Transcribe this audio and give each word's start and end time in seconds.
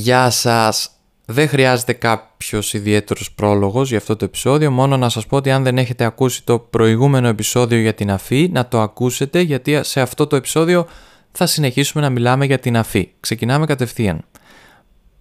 Γεια 0.00 0.30
σας! 0.30 0.90
Δεν 1.24 1.48
χρειάζεται 1.48 1.92
κάποιος 1.92 2.74
ιδιαίτερος 2.74 3.32
πρόλογος 3.32 3.88
για 3.88 3.98
αυτό 3.98 4.16
το 4.16 4.24
επεισόδιο. 4.24 4.70
Μόνο 4.70 4.96
να 4.96 5.08
σας 5.08 5.26
πω 5.26 5.36
ότι 5.36 5.50
αν 5.50 5.62
δεν 5.62 5.78
έχετε 5.78 6.04
ακούσει 6.04 6.44
το 6.44 6.58
προηγούμενο 6.58 7.28
επεισόδιο 7.28 7.78
για 7.78 7.94
την 7.94 8.10
αφή, 8.10 8.48
να 8.52 8.68
το 8.68 8.80
ακούσετε 8.80 9.40
γιατί 9.40 9.80
σε 9.82 10.00
αυτό 10.00 10.26
το 10.26 10.36
επεισόδιο 10.36 10.86
θα 11.32 11.46
συνεχίσουμε 11.46 12.02
να 12.02 12.10
μιλάμε 12.10 12.44
για 12.44 12.58
την 12.58 12.76
αφή. 12.76 13.10
Ξεκινάμε 13.20 13.66
κατευθείαν. 13.66 14.24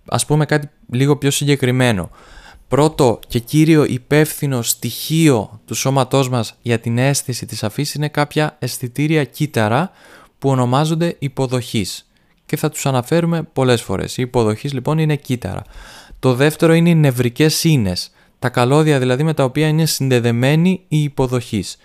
Α 0.05 0.25
πούμε 0.25 0.45
κάτι 0.45 0.69
λίγο 0.91 1.17
πιο 1.17 1.31
συγκεκριμένο. 1.31 2.09
Πρώτο 2.67 3.19
και 3.27 3.39
κύριο 3.39 3.83
υπεύθυνο 3.83 4.61
στοιχείο 4.61 5.61
του 5.65 5.73
σώματός 5.73 6.29
μας 6.29 6.55
για 6.61 6.79
την 6.79 6.97
αίσθηση 6.97 7.45
της 7.45 7.63
αφής 7.63 7.93
είναι 7.93 8.07
κάποια 8.09 8.55
αισθητήρια 8.59 9.23
κύτταρα 9.23 9.91
που 10.39 10.49
ονομάζονται 10.49 11.15
υποδοχής 11.19 12.07
και 12.47 12.57
θα 12.57 12.69
τους 12.69 12.85
αναφέρουμε 12.85 13.43
πολλές 13.53 13.81
φορές. 13.81 14.17
Η 14.17 14.21
υποδοχής 14.21 14.73
λοιπόν 14.73 14.97
είναι 14.97 15.15
κύτταρα. 15.15 15.61
Το 16.19 16.33
δεύτερο 16.33 16.73
είναι 16.73 16.89
οι 16.89 16.95
νευρικές 16.95 17.63
ίνες, 17.63 18.11
τα 18.39 18.49
καλώδια 18.49 18.99
δηλαδή 18.99 19.23
με 19.23 19.33
τα 19.33 19.43
οποία 19.43 19.67
είναι 19.67 19.85
συνδεδεμένη 19.85 20.81
η 20.87 21.03
υποδοχής. 21.03 21.77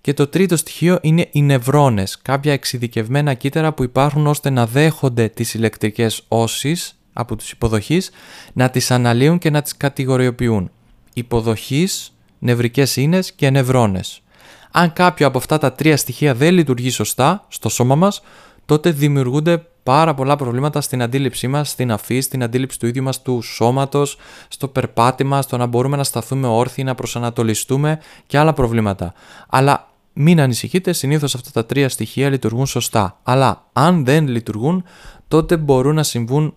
Και 0.00 0.14
το 0.14 0.26
τρίτο 0.26 0.56
στοιχείο 0.56 0.98
είναι 1.02 1.28
οι 1.30 1.42
νευρώνες, 1.42 2.18
κάποια 2.22 2.52
εξειδικευμένα 2.52 3.34
κύτταρα 3.34 3.72
που 3.72 3.82
υπάρχουν 3.82 4.26
ώστε 4.26 4.50
να 4.50 4.66
δέχονται 4.66 5.28
τις 5.28 5.54
ηλεκτρικές 5.54 6.22
όσεις 6.28 6.98
από 7.12 7.36
τους 7.36 7.50
υποδοχείς, 7.50 8.10
να 8.52 8.70
τις 8.70 8.90
αναλύουν 8.90 9.38
και 9.38 9.50
να 9.50 9.62
τις 9.62 9.76
κατηγοριοποιούν. 9.76 10.70
Υποδοχής, 11.12 12.12
νευρικές 12.38 12.96
ίνες 12.96 13.32
και 13.32 13.50
νευρώνες. 13.50 14.22
Αν 14.70 14.92
κάποιο 14.92 15.26
από 15.26 15.38
αυτά 15.38 15.58
τα 15.58 15.72
τρία 15.72 15.96
στοιχεία 15.96 16.34
δεν 16.34 16.54
λειτουργεί 16.54 16.90
σωστά 16.90 17.46
στο 17.48 17.68
σώμα 17.68 17.94
μας, 17.94 18.22
τότε 18.68 18.90
δημιουργούνται 18.90 19.66
πάρα 19.82 20.14
πολλά 20.14 20.36
προβλήματα 20.36 20.80
στην 20.80 21.02
αντίληψή 21.02 21.48
μας, 21.48 21.68
στην 21.70 21.92
αφή, 21.92 22.20
στην 22.20 22.42
αντίληψη 22.42 22.78
του 22.78 22.86
ίδιου 22.86 23.02
μας 23.02 23.22
του 23.22 23.42
σώματος, 23.42 24.16
στο 24.48 24.68
περπάτημα, 24.68 25.42
στο 25.42 25.56
να 25.56 25.66
μπορούμε 25.66 25.96
να 25.96 26.04
σταθούμε 26.04 26.46
όρθιοι, 26.46 26.84
να 26.86 26.94
προσανατολιστούμε 26.94 28.00
και 28.26 28.38
άλλα 28.38 28.52
προβλήματα. 28.52 29.12
Αλλά 29.48 29.88
μην 30.12 30.40
ανησυχείτε, 30.40 30.92
συνήθως 30.92 31.34
αυτά 31.34 31.50
τα 31.50 31.66
τρία 31.66 31.88
στοιχεία 31.88 32.28
λειτουργούν 32.30 32.66
σωστά. 32.66 33.18
Αλλά 33.22 33.68
αν 33.72 34.04
δεν 34.04 34.28
λειτουργούν, 34.28 34.84
τότε 35.28 35.56
μπορούν 35.56 35.94
να 35.94 36.02
συμβούν 36.02 36.54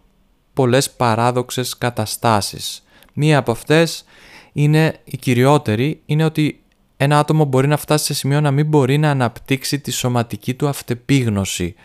πολλές 0.53 0.91
παράδοξες 0.91 1.77
καταστάσεις. 1.77 2.83
Μία 3.13 3.37
από 3.37 3.51
αυτές 3.51 4.05
είναι 4.51 4.99
η 5.03 5.17
κυριότερη, 5.17 6.01
είναι 6.05 6.23
ότι 6.23 6.60
ένα 7.03 7.19
άτομο 7.19 7.45
μπορεί 7.45 7.67
να 7.67 7.77
φτάσει 7.77 8.05
σε 8.05 8.13
σημείο 8.13 8.41
να 8.41 8.51
μην 8.51 8.65
μπορεί 8.65 8.97
να 8.97 9.09
αναπτύξει 9.09 9.79
τη 9.79 9.91
σωματική 9.91 10.53
του 10.53 10.67
αυτεπίγνωση. 10.67 11.75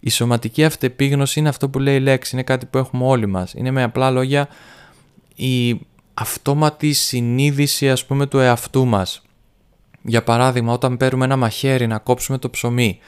Η 0.00 0.10
σωματική 0.10 0.64
αυτεπίγνωση 0.64 1.38
είναι 1.38 1.48
αυτό 1.48 1.68
που 1.68 1.78
λέει 1.78 1.96
η 1.96 2.00
λέξη, 2.00 2.30
είναι 2.34 2.44
κάτι 2.44 2.66
που 2.66 2.78
έχουμε 2.78 3.04
όλοι 3.04 3.26
μας. 3.26 3.52
Είναι 3.52 3.70
με 3.70 3.82
απλά 3.82 4.10
λόγια 4.10 4.48
η 5.34 5.80
αυτόματη 6.14 6.92
συνείδηση 6.92 7.90
ας 7.90 8.06
πούμε 8.06 8.26
του 8.26 8.38
εαυτού 8.38 8.86
μας. 8.86 9.22
Για 10.02 10.22
παράδειγμα 10.22 10.72
όταν 10.72 10.96
παίρνουμε 10.96 11.24
ένα 11.24 11.36
μαχαίρι 11.36 11.86
να 11.86 11.98
κόψουμε 11.98 12.38
το 12.38 12.50
ψωμί 12.50 12.98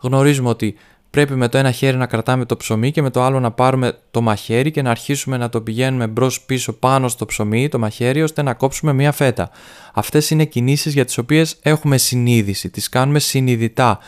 γνωρίζουμε 0.00 0.48
ότι 0.48 0.74
πρέπει 1.18 1.34
με 1.34 1.48
το 1.48 1.58
ένα 1.58 1.70
χέρι 1.70 1.96
να 1.96 2.06
κρατάμε 2.06 2.44
το 2.44 2.56
ψωμί 2.56 2.90
και 2.90 3.02
με 3.02 3.10
το 3.10 3.22
άλλο 3.22 3.40
να 3.40 3.50
πάρουμε 3.50 3.98
το 4.10 4.20
μαχαίρι 4.20 4.70
και 4.70 4.82
να 4.82 4.90
αρχίσουμε 4.90 5.36
να 5.36 5.48
το 5.48 5.60
πηγαίνουμε 5.60 6.06
μπρος 6.06 6.40
πίσω 6.40 6.72
πάνω 6.72 7.08
στο 7.08 7.26
ψωμί, 7.26 7.68
το 7.68 7.78
μαχαίρι, 7.78 8.22
ώστε 8.22 8.42
να 8.42 8.54
κόψουμε 8.54 8.92
μία 8.92 9.12
φέτα. 9.12 9.50
Αυτές 9.94 10.30
είναι 10.30 10.44
κινήσεις 10.44 10.92
για 10.92 11.04
τις 11.04 11.18
οποίες 11.18 11.56
έχουμε 11.62 11.96
συνείδηση, 11.96 12.70
τις 12.70 12.88
κάνουμε 12.88 13.18
συνειδητά. 13.18 13.98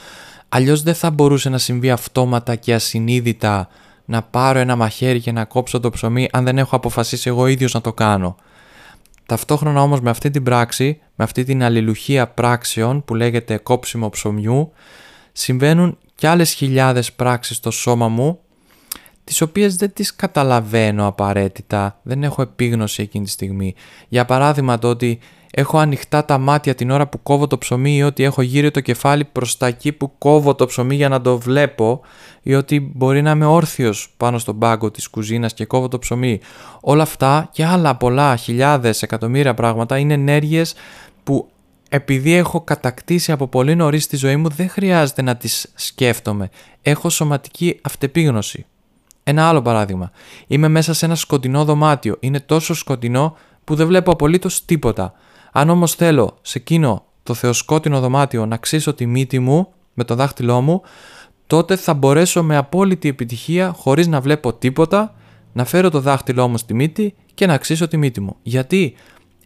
Αλλιώς 0.48 0.82
δεν 0.82 0.94
θα 0.94 1.10
μπορούσε 1.10 1.48
να 1.48 1.58
συμβεί 1.58 1.90
αυτόματα 1.90 2.54
και 2.54 2.74
ασυνείδητα 2.74 3.68
να 4.04 4.22
πάρω 4.22 4.58
ένα 4.58 4.76
μαχαίρι 4.76 5.20
και 5.20 5.32
να 5.32 5.44
κόψω 5.44 5.80
το 5.80 5.90
ψωμί 5.90 6.28
αν 6.32 6.44
δεν 6.44 6.58
έχω 6.58 6.76
αποφασίσει 6.76 7.28
εγώ 7.28 7.46
ίδιος 7.46 7.72
να 7.74 7.80
το 7.80 7.92
κάνω. 7.92 8.36
Ταυτόχρονα 9.26 9.82
όμως 9.82 10.00
με 10.00 10.10
αυτή 10.10 10.30
την 10.30 10.42
πράξη, 10.42 11.00
με 11.14 11.24
αυτή 11.24 11.44
την 11.44 11.62
αλληλουχία 11.62 12.28
πράξεων 12.28 13.04
που 13.04 13.14
λέγεται 13.14 13.56
κόψιμο 13.56 14.10
ψωμιού, 14.10 14.72
συμβαίνουν 15.32 15.98
και 16.20 16.28
άλλες 16.28 16.52
χιλιάδες 16.52 17.12
πράξεις 17.12 17.56
στο 17.56 17.70
σώμα 17.70 18.08
μου 18.08 18.38
τις 19.24 19.40
οποίες 19.40 19.76
δεν 19.76 19.92
τις 19.92 20.16
καταλαβαίνω 20.16 21.06
απαραίτητα, 21.06 22.00
δεν 22.02 22.22
έχω 22.22 22.42
επίγνωση 22.42 23.02
εκείνη 23.02 23.24
τη 23.24 23.30
στιγμή. 23.30 23.74
Για 24.08 24.24
παράδειγμα 24.24 24.78
το 24.78 24.88
ότι 24.88 25.18
έχω 25.50 25.78
ανοιχτά 25.78 26.24
τα 26.24 26.38
μάτια 26.38 26.74
την 26.74 26.90
ώρα 26.90 27.08
που 27.08 27.22
κόβω 27.22 27.46
το 27.46 27.58
ψωμί 27.58 27.96
ή 27.96 28.02
ότι 28.02 28.22
έχω 28.22 28.42
γύρει 28.42 28.70
το 28.70 28.80
κεφάλι 28.80 29.24
προς 29.24 29.56
τα 29.56 29.66
εκεί 29.66 29.92
που 29.92 30.18
κόβω 30.18 30.54
το 30.54 30.66
ψωμί 30.66 30.94
για 30.94 31.08
να 31.08 31.20
το 31.20 31.38
βλέπω 31.38 32.00
ή 32.42 32.54
ότι 32.54 32.92
μπορεί 32.94 33.22
να 33.22 33.30
είμαι 33.30 33.46
όρθιος 33.46 34.14
πάνω 34.16 34.38
στον 34.38 34.58
πάγκο 34.58 34.90
της 34.90 35.08
κουζίνας 35.08 35.54
και 35.54 35.64
κόβω 35.64 35.88
το 35.88 35.98
ψωμί. 35.98 36.40
Όλα 36.80 37.02
αυτά 37.02 37.48
και 37.52 37.64
άλλα 37.64 37.96
πολλά 37.96 38.36
χιλιάδες 38.36 39.02
εκατομμύρια 39.02 39.54
πράγματα 39.54 39.98
είναι 39.98 40.14
ενέργειες 40.14 40.74
που 41.09 41.09
επειδή 41.92 42.32
έχω 42.32 42.60
κατακτήσει 42.60 43.32
από 43.32 43.48
πολύ 43.48 43.74
νωρίς 43.74 44.06
τη 44.06 44.16
ζωή 44.16 44.36
μου, 44.36 44.48
δεν 44.48 44.68
χρειάζεται 44.68 45.22
να 45.22 45.36
τις 45.36 45.72
σκέφτομαι. 45.74 46.48
Έχω 46.82 47.08
σωματική 47.08 47.78
αυτεπίγνωση. 47.82 48.66
Ένα 49.22 49.48
άλλο 49.48 49.62
παράδειγμα. 49.62 50.10
Είμαι 50.46 50.68
μέσα 50.68 50.92
σε 50.92 51.04
ένα 51.04 51.14
σκοτεινό 51.14 51.64
δωμάτιο. 51.64 52.16
Είναι 52.20 52.40
τόσο 52.40 52.74
σκοτεινό 52.74 53.36
που 53.64 53.74
δεν 53.74 53.86
βλέπω 53.86 54.10
απολύτως 54.10 54.64
τίποτα. 54.64 55.12
Αν 55.52 55.70
όμως 55.70 55.94
θέλω 55.94 56.38
σε 56.42 56.58
εκείνο 56.58 57.04
το 57.22 57.34
θεοσκότεινο 57.34 58.00
δωμάτιο 58.00 58.46
να 58.46 58.56
ξύσω 58.56 58.94
τη 58.94 59.06
μύτη 59.06 59.38
μου 59.38 59.72
με 59.94 60.04
το 60.04 60.14
δάχτυλό 60.14 60.60
μου, 60.60 60.82
τότε 61.46 61.76
θα 61.76 61.94
μπορέσω 61.94 62.42
με 62.42 62.56
απόλυτη 62.56 63.08
επιτυχία, 63.08 63.72
χωρίς 63.72 64.06
να 64.06 64.20
βλέπω 64.20 64.52
τίποτα, 64.52 65.14
να 65.52 65.64
φέρω 65.64 65.90
το 65.90 66.00
δάχτυλό 66.00 66.48
μου 66.48 66.58
στη 66.58 66.74
μύτη 66.74 67.14
και 67.34 67.46
να 67.46 67.58
ξύσω 67.58 67.88
τη 67.88 67.96
μύτη 67.96 68.20
μου. 68.20 68.36
Γιατί; 68.42 68.94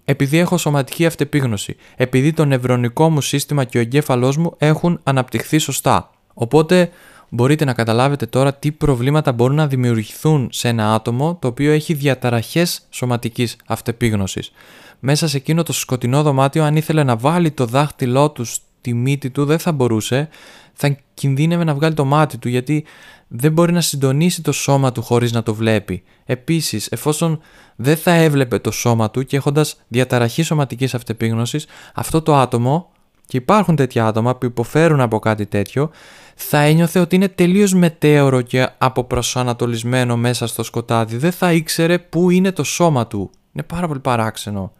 Επειδή 0.05 0.39
έχω 0.39 0.57
σωματική 0.57 1.07
αυτεπίγνωση, 1.07 1.77
επειδή 1.97 2.33
το 2.33 2.45
νευρονικό 2.45 3.11
μου 3.11 3.21
σύστημα 3.21 3.65
και 3.65 3.79
ο 3.79 3.81
εγκέφαλός 3.81 4.37
μου 4.37 4.55
έχουν 4.59 5.01
αναπτυχθεί 5.03 5.59
σωστά. 5.59 6.11
Οπότε 6.35 6.91
μπορείτε 7.29 7.65
να 7.65 7.73
καταλάβετε 7.73 8.27
τώρα 8.27 8.55
τι 8.55 8.73
προβλήματα 8.73 9.33
μπορούν 9.33 9.57
να 9.57 9.67
δημιουργηθούν 9.67 10.49
σε 10.53 10.69
ένα 10.69 10.95
άτομο 10.95 11.39
το 11.41 11.49
οποίο 11.49 11.73
έχει 11.73 11.95
διαταραχές 11.95 12.87
σωματικής 12.91 13.57
αυτεπίγνωσης. 13.67 14.53
Μέσα 15.01 15.29
σε 15.29 15.37
εκείνο 15.37 15.63
το 15.63 15.73
σκοτεινό 15.73 16.23
δωμάτιο 16.23 16.65
αν 16.65 16.77
ήθελε 16.77 17.03
να 17.03 17.17
βάλει 17.17 17.51
το 17.51 17.67
δάχτυλό 17.67 18.31
του 18.31 18.45
στη 18.45 18.95
μύτη 18.95 19.31
του 19.31 19.45
δεν 19.45 19.59
θα 19.59 19.73
μπορούσε, 19.73 20.29
θα 20.73 20.99
κινδύνευε 21.15 21.65
να 21.65 21.75
βγάλει 21.75 21.95
το 21.95 22.05
μάτι 22.05 22.39
του 22.39 22.49
γιατί 22.49 22.85
δεν 23.29 23.53
μπορεί 23.53 23.73
να 23.73 23.81
συντονίσει 23.81 24.43
το 24.43 24.53
σώμα 24.53 24.93
του 24.93 25.03
χωρίς 25.03 25.33
να 25.33 25.43
το 25.43 25.55
βλέπει. 25.55 26.03
Επίσης, 26.25 26.87
εφόσον 26.87 27.41
δεν 27.77 27.97
θα 27.97 28.13
έβλεπε 28.13 28.59
το 28.59 28.71
σώμα 28.71 29.11
του 29.11 29.25
και 29.25 29.37
έχοντας 29.37 29.77
διαταραχή 29.89 30.43
σωματικής 30.43 30.95
αυτεπίγνωσης, 30.95 31.67
αυτό 31.95 32.23
το 32.23 32.37
άτομο, 32.37 32.93
και 33.27 33.37
υπάρχουν 33.37 33.77
τέτοια 33.77 34.07
άτομα 34.07 34.37
που 34.37 34.47
υποφέρουν 34.47 35.01
από 35.01 35.19
κάτι 35.19 35.47
τέτοιο, 35.47 35.91
θα 36.35 36.59
ένιωθε 36.59 37.01
ότι 37.01 37.17
είναι 37.17 37.29
τελείως 37.29 37.75
μετέωρο 37.75 38.41
και 38.41 38.69
αποπροσανατολισμένο 38.79 40.17
μέσα 40.17 40.47
στο 40.47 40.63
σκοτάδι. 40.63 41.17
Δεν 41.17 41.33
θα 41.33 41.53
ήξερε 41.53 41.99
πού 41.99 42.31
είναι 42.31 42.53
το 42.53 42.65
σώμα 42.65 43.07
του. 43.07 43.31
Είναι 43.53 43.67
πάρα 43.67 43.87
πολύ 43.87 44.01
παράξενο. 44.01 44.73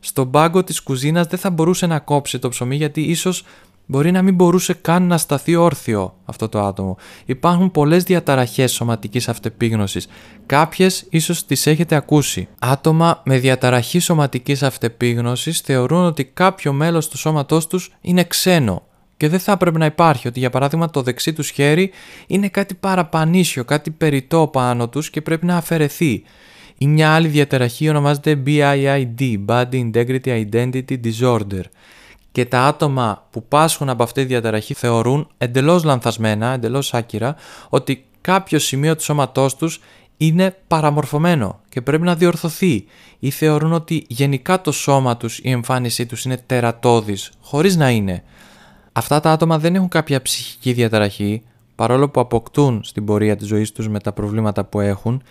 Στον 0.00 0.30
πάγκο 0.30 0.64
της 0.64 0.82
κουζίνας 0.82 1.26
δεν 1.26 1.38
θα 1.38 1.50
μπορούσε 1.50 1.86
να 1.86 1.98
κόψει 1.98 2.38
το 2.38 2.48
ψωμί 2.48 2.76
γιατί 2.76 3.00
ίσως 3.00 3.44
μπορεί 3.90 4.10
να 4.10 4.22
μην 4.22 4.34
μπορούσε 4.34 4.74
καν 4.74 5.06
να 5.06 5.18
σταθεί 5.18 5.54
όρθιο 5.54 6.14
αυτό 6.24 6.48
το 6.48 6.60
άτομο. 6.60 6.96
Υπάρχουν 7.24 7.70
πολλές 7.70 8.02
διαταραχές 8.02 8.72
σωματικής 8.72 9.28
αυτεπίγνωσης. 9.28 10.08
Κάποιες 10.46 11.06
ίσως 11.10 11.46
τις 11.46 11.66
έχετε 11.66 11.94
ακούσει. 11.94 12.48
Άτομα 12.58 13.22
με 13.24 13.38
διαταραχή 13.38 13.98
σωματικής 13.98 14.62
αυτεπίγνωσης 14.62 15.60
θεωρούν 15.60 16.04
ότι 16.04 16.24
κάποιο 16.24 16.72
μέλος 16.72 17.08
του 17.08 17.18
σώματός 17.18 17.66
τους 17.66 17.92
είναι 18.00 18.24
ξένο 18.24 18.82
και 19.16 19.28
δεν 19.28 19.38
θα 19.38 19.52
έπρεπε 19.52 19.78
να 19.78 19.84
υπάρχει. 19.84 20.28
Ότι 20.28 20.38
για 20.38 20.50
παράδειγμα 20.50 20.90
το 20.90 21.02
δεξί 21.02 21.32
τους 21.32 21.50
χέρι 21.50 21.90
είναι 22.26 22.48
κάτι 22.48 22.74
παραπανίσιο, 22.74 23.64
κάτι 23.64 23.90
περιττό 23.90 24.48
πάνω 24.52 24.88
τους 24.88 25.10
και 25.10 25.20
πρέπει 25.20 25.46
να 25.46 25.56
αφαιρεθεί. 25.56 26.22
Ή 26.78 26.86
μια 26.86 27.10
άλλη 27.14 27.28
διαταραχή 27.28 27.88
ονομάζεται 27.88 28.42
BIID, 28.46 29.44
Body 29.46 29.90
Integrity 29.90 30.46
Identity 30.50 30.96
Disorder 31.04 31.62
και 32.32 32.44
τα 32.44 32.64
άτομα 32.64 33.26
που 33.30 33.44
πάσχουν 33.44 33.88
από 33.88 34.02
αυτή 34.02 34.20
τη 34.20 34.26
διαταραχή 34.26 34.74
θεωρούν 34.74 35.28
εντελώς 35.38 35.84
λανθασμένα, 35.84 36.52
εντελώς 36.52 36.94
άκυρα, 36.94 37.36
ότι 37.68 38.04
κάποιο 38.20 38.58
σημείο 38.58 38.96
του 38.96 39.02
σώματός 39.02 39.56
τους 39.56 39.80
είναι 40.16 40.56
παραμορφωμένο 40.66 41.60
και 41.68 41.80
πρέπει 41.80 42.02
να 42.02 42.14
διορθωθεί 42.14 42.84
ή 43.18 43.30
θεωρούν 43.30 43.72
ότι 43.72 44.04
γενικά 44.08 44.60
το 44.60 44.72
σώμα 44.72 45.16
τους, 45.16 45.38
η 45.38 45.50
εμφάνισή 45.50 46.06
τους 46.06 46.24
είναι 46.24 46.36
τερατώδης, 46.36 47.30
χωρίς 47.40 47.76
να 47.76 47.90
είναι. 47.90 48.22
Αυτά 48.92 49.20
τα 49.20 49.32
άτομα 49.32 49.58
δεν 49.58 49.74
έχουν 49.74 49.88
κάποια 49.88 50.22
ψυχική 50.22 50.72
διαταραχή, 50.72 51.42
παρόλο 51.74 52.08
που 52.08 52.20
αποκτούν 52.20 52.80
στην 52.84 53.04
πορεία 53.04 53.36
της 53.36 53.46
ζωής 53.46 53.72
τους 53.72 53.88
με 53.88 54.00
τα 54.00 54.12
προβλήματα 54.12 54.64
που 54.64 54.80
έχουν, 54.80 55.22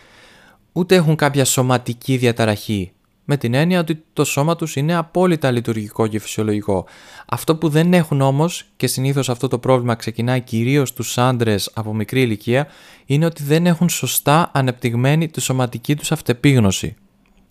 ούτε 0.72 0.96
έχουν 0.96 1.16
κάποια 1.16 1.46
σωματική 1.46 2.18
διαταραχή, 2.18 2.92
με 3.31 3.38
την 3.38 3.54
έννοια 3.54 3.80
ότι 3.80 4.04
το 4.14 4.24
σώμα 4.26 4.56
τους 4.56 4.76
είναι 4.76 4.96
απόλυτα 4.96 5.52
λειτουργικό 5.52 6.08
και 6.08 6.20
φυσιολογικό. 6.20 6.86
Αυτό 7.26 7.56
που 7.56 7.70
δεν 7.70 7.94
έχουν 7.94 8.22
όμως, 8.22 8.66
και 8.76 8.88
συνήθως 8.88 9.30
αυτό 9.30 9.48
το 9.48 9.60
πρόβλημα 9.60 9.96
ξεκινάει 9.96 10.42
κυρίως 10.42 10.90
στους 10.90 11.18
άντρες 11.18 11.72
από 11.74 11.94
μικρή 11.94 12.22
ηλικία, 12.22 12.68
είναι 13.06 13.26
ότι 13.26 13.44
δεν 13.44 13.66
έχουν 13.66 13.90
σωστά 13.90 14.52
ανεπτυγμένη 14.54 15.28
τη 15.28 15.42
σωματική 15.42 15.96
τους 15.96 16.12
αυτεπίγνωση. 16.12 16.96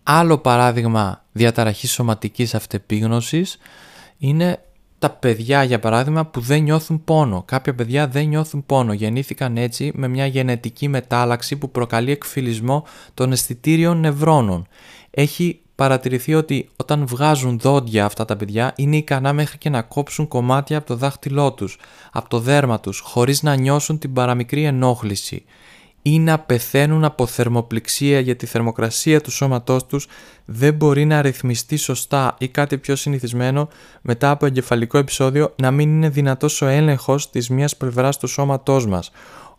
Άλλο 0.03 0.39
παράδειγμα 0.39 1.25
διαταραχής 1.33 1.93
σωματικής 1.93 2.55
αυτεπίγνωσης 2.55 3.59
είναι 4.19 4.63
τα 4.99 5.11
παιδιά 5.11 5.63
για 5.63 5.79
παράδειγμα 5.79 6.27
που 6.27 6.41
δεν 6.41 6.63
νιώθουν 6.63 7.05
πόνο. 7.05 7.43
Κάποια 7.43 7.75
παιδιά 7.75 8.09
δεν 8.09 8.27
νιώθουν 8.27 8.67
πόνο. 8.67 8.93
Γεννήθηκαν 8.93 9.57
έτσι 9.57 9.93
με 9.95 10.09
μια 10.09 10.27
γενετική 10.27 10.89
μετάλλαξη 10.89 11.57
που 11.57 11.71
προκαλεί 11.71 12.11
εκφυλισμό 12.11 12.85
των 13.15 13.33
αισθητήριων 13.33 14.01
νευρώνων. 14.01 14.67
Έχει 15.11 15.61
παρατηρηθεί 15.79 16.35
ότι 16.35 16.69
όταν 16.77 17.07
βγάζουν 17.07 17.59
δόντια 17.59 18.05
αυτά 18.05 18.25
τα 18.25 18.37
παιδιά 18.37 18.73
είναι 18.77 18.97
ικανά 18.97 19.33
μέχρι 19.33 19.59
και 19.59 19.71
να 19.71 19.83
κόψουν 19.83 20.29
κομμάτια 20.29 20.79
από 20.79 20.87
το 20.87 20.97
δάχτυλό 20.97 21.53
τους, 21.53 21.79
από 22.13 22.29
το 22.29 22.39
δέρμα 22.39 22.81
τους, 22.81 23.01
χωρίς 23.01 23.43
να 23.43 23.55
νιώσουν 23.55 23.99
την 23.99 24.13
παραμικρή 24.13 24.65
ενόχληση 24.65 25.45
ή 26.03 26.19
να 26.19 26.39
πεθαίνουν 26.39 27.05
από 27.05 27.27
θερμοπληξία 27.27 28.21
γιατί 28.21 28.45
η 28.45 28.49
θερμοκρασία 28.49 29.21
του 29.21 29.31
σώματός 29.31 29.87
τους 29.87 30.06
δεν 30.45 30.75
μπορεί 30.75 31.05
να 31.05 31.23
ρυθμιστεί 31.23 31.77
σωστά 31.77 32.35
ή 32.39 32.49
κάτι 32.49 32.79
πιο 32.79 32.97
συνηθισμένο 32.97 33.69
μετά 34.03 34.31
από 34.31 34.47
εγκεφαλικό 34.47 34.99
επεισόδιο 34.99 35.55
να 35.56 35.71
μην 35.71 35.89
είναι 35.89 36.09
δυνατός 36.09 36.62
ο 36.62 36.67
έλεγχος 36.67 37.31
της 37.31 37.49
μίας 37.49 37.77
πλευράς 37.77 38.19
του 38.19 38.27
σώματός 38.27 38.87
μας. 38.87 39.11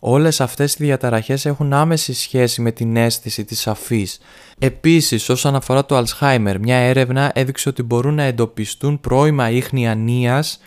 Όλες 0.02 0.40
αυτές 0.40 0.74
οι 0.74 0.84
διαταραχές 0.84 1.46
έχουν 1.46 1.72
άμεση 1.72 2.14
σχέση 2.14 2.60
με 2.60 2.72
την 2.72 2.96
αίσθηση 2.96 3.44
της 3.44 3.66
αφής. 3.66 4.18
Επίσης, 4.58 5.28
όσον 5.28 5.54
αφορά 5.54 5.84
το 5.84 5.98
Alzheimer, 6.04 6.56
μια 6.60 6.76
έρευνα 6.76 7.30
έδειξε 7.34 7.68
ότι 7.68 7.82
μπορούν 7.82 8.14
να 8.14 8.22
εντοπιστούν 8.22 9.00
πρώιμα 9.00 9.50
ίχνη 9.50 9.88
ανίας 9.88 10.60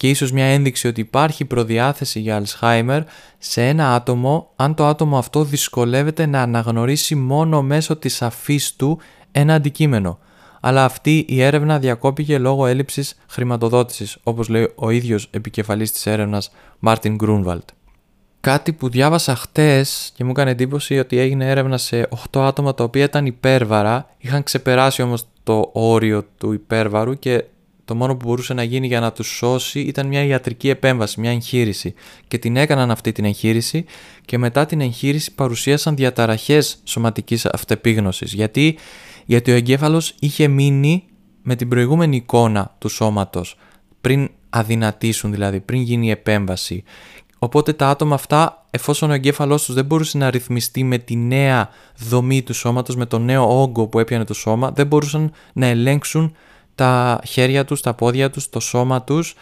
και 0.00 0.08
ίσως 0.08 0.32
μια 0.32 0.44
ένδειξη 0.44 0.86
ότι 0.86 1.00
υπάρχει 1.00 1.44
προδιάθεση 1.44 2.20
για 2.20 2.42
Alzheimer 2.42 3.02
σε 3.38 3.68
ένα 3.68 3.94
άτομο 3.94 4.50
αν 4.56 4.74
το 4.74 4.86
άτομο 4.86 5.18
αυτό 5.18 5.44
δυσκολεύεται 5.44 6.26
να 6.26 6.42
αναγνωρίσει 6.42 7.14
μόνο 7.14 7.62
μέσω 7.62 7.96
της 7.96 8.22
αφής 8.22 8.76
του 8.76 8.98
ένα 9.32 9.54
αντικείμενο. 9.54 10.18
Αλλά 10.60 10.84
αυτή 10.84 11.24
η 11.28 11.42
έρευνα 11.42 11.78
διακόπηκε 11.78 12.38
λόγω 12.38 12.66
έλλειψης 12.66 13.14
χρηματοδότησης, 13.28 14.18
όπως 14.22 14.48
λέει 14.48 14.72
ο 14.74 14.90
ίδιος 14.90 15.28
επικεφαλής 15.30 15.92
της 15.92 16.06
έρευνας 16.06 16.50
Μάρτιν 16.78 17.14
Γκρούνβαλτ. 17.14 17.68
Κάτι 18.40 18.72
που 18.72 18.88
διάβασα 18.88 19.34
χτες 19.36 20.12
και 20.14 20.24
μου 20.24 20.30
έκανε 20.30 20.50
εντύπωση 20.50 20.98
ότι 20.98 21.18
έγινε 21.18 21.50
έρευνα 21.50 21.78
σε 21.78 22.08
8 22.32 22.40
άτομα 22.40 22.74
τα 22.74 22.84
οποία 22.84 23.04
ήταν 23.04 23.26
υπέρβαρα, 23.26 24.10
είχαν 24.18 24.42
ξεπεράσει 24.42 25.02
όμως 25.02 25.24
το 25.42 25.70
όριο 25.72 26.24
του 26.38 26.52
υπέρβαρου 26.52 27.18
και 27.18 27.44
το 27.90 27.96
μόνο 27.96 28.16
που 28.16 28.26
μπορούσε 28.26 28.54
να 28.54 28.62
γίνει 28.62 28.86
για 28.86 29.00
να 29.00 29.12
τους 29.12 29.26
σώσει 29.26 29.80
ήταν 29.80 30.06
μια 30.06 30.24
ιατρική 30.24 30.68
επέμβαση, 30.68 31.20
μια 31.20 31.30
εγχείρηση. 31.30 31.94
Και 32.28 32.38
την 32.38 32.56
έκαναν 32.56 32.90
αυτή 32.90 33.12
την 33.12 33.24
εγχείρηση 33.24 33.84
και 34.24 34.38
μετά 34.38 34.66
την 34.66 34.80
εγχείρηση 34.80 35.34
παρουσίασαν 35.34 35.96
διαταραχές 35.96 36.80
σωματικής 36.84 37.46
αυτεπίγνωσης. 37.46 38.32
Γιατί, 38.32 38.78
Γιατί 39.26 39.50
ο 39.50 39.54
εγκέφαλος 39.54 40.14
είχε 40.20 40.48
μείνει 40.48 41.04
με 41.42 41.56
την 41.56 41.68
προηγούμενη 41.68 42.16
εικόνα 42.16 42.74
του 42.78 42.88
σώματος, 42.88 43.56
πριν 44.00 44.30
αδυνατήσουν 44.50 45.30
δηλαδή, 45.30 45.60
πριν 45.60 45.80
γίνει 45.80 46.06
η 46.06 46.10
επέμβαση. 46.10 46.82
Οπότε 47.38 47.72
τα 47.72 47.88
άτομα 47.88 48.14
αυτά, 48.14 48.66
εφόσον 48.70 49.10
ο 49.10 49.12
εγκέφαλός 49.12 49.64
τους 49.64 49.74
δεν 49.74 49.84
μπορούσε 49.84 50.18
να 50.18 50.30
ρυθμιστεί 50.30 50.84
με 50.84 50.98
τη 50.98 51.16
νέα 51.16 51.68
δομή 51.98 52.42
του 52.42 52.54
σώματος, 52.54 52.96
με 52.96 53.06
το 53.06 53.18
νέο 53.18 53.60
όγκο 53.60 53.86
που 53.86 53.98
έπιανε 53.98 54.24
το 54.24 54.34
σώμα, 54.34 54.70
δεν 54.70 54.86
μπορούσαν 54.86 55.32
να 55.52 55.66
ελέγξουν 55.66 56.34
τα 56.80 57.20
χέρια 57.26 57.64
τους, 57.64 57.80
τα 57.80 57.94
πόδια 57.94 58.30
τους, 58.30 58.48
το 58.48 58.60
σώμα 58.60 59.02
τους 59.02 59.34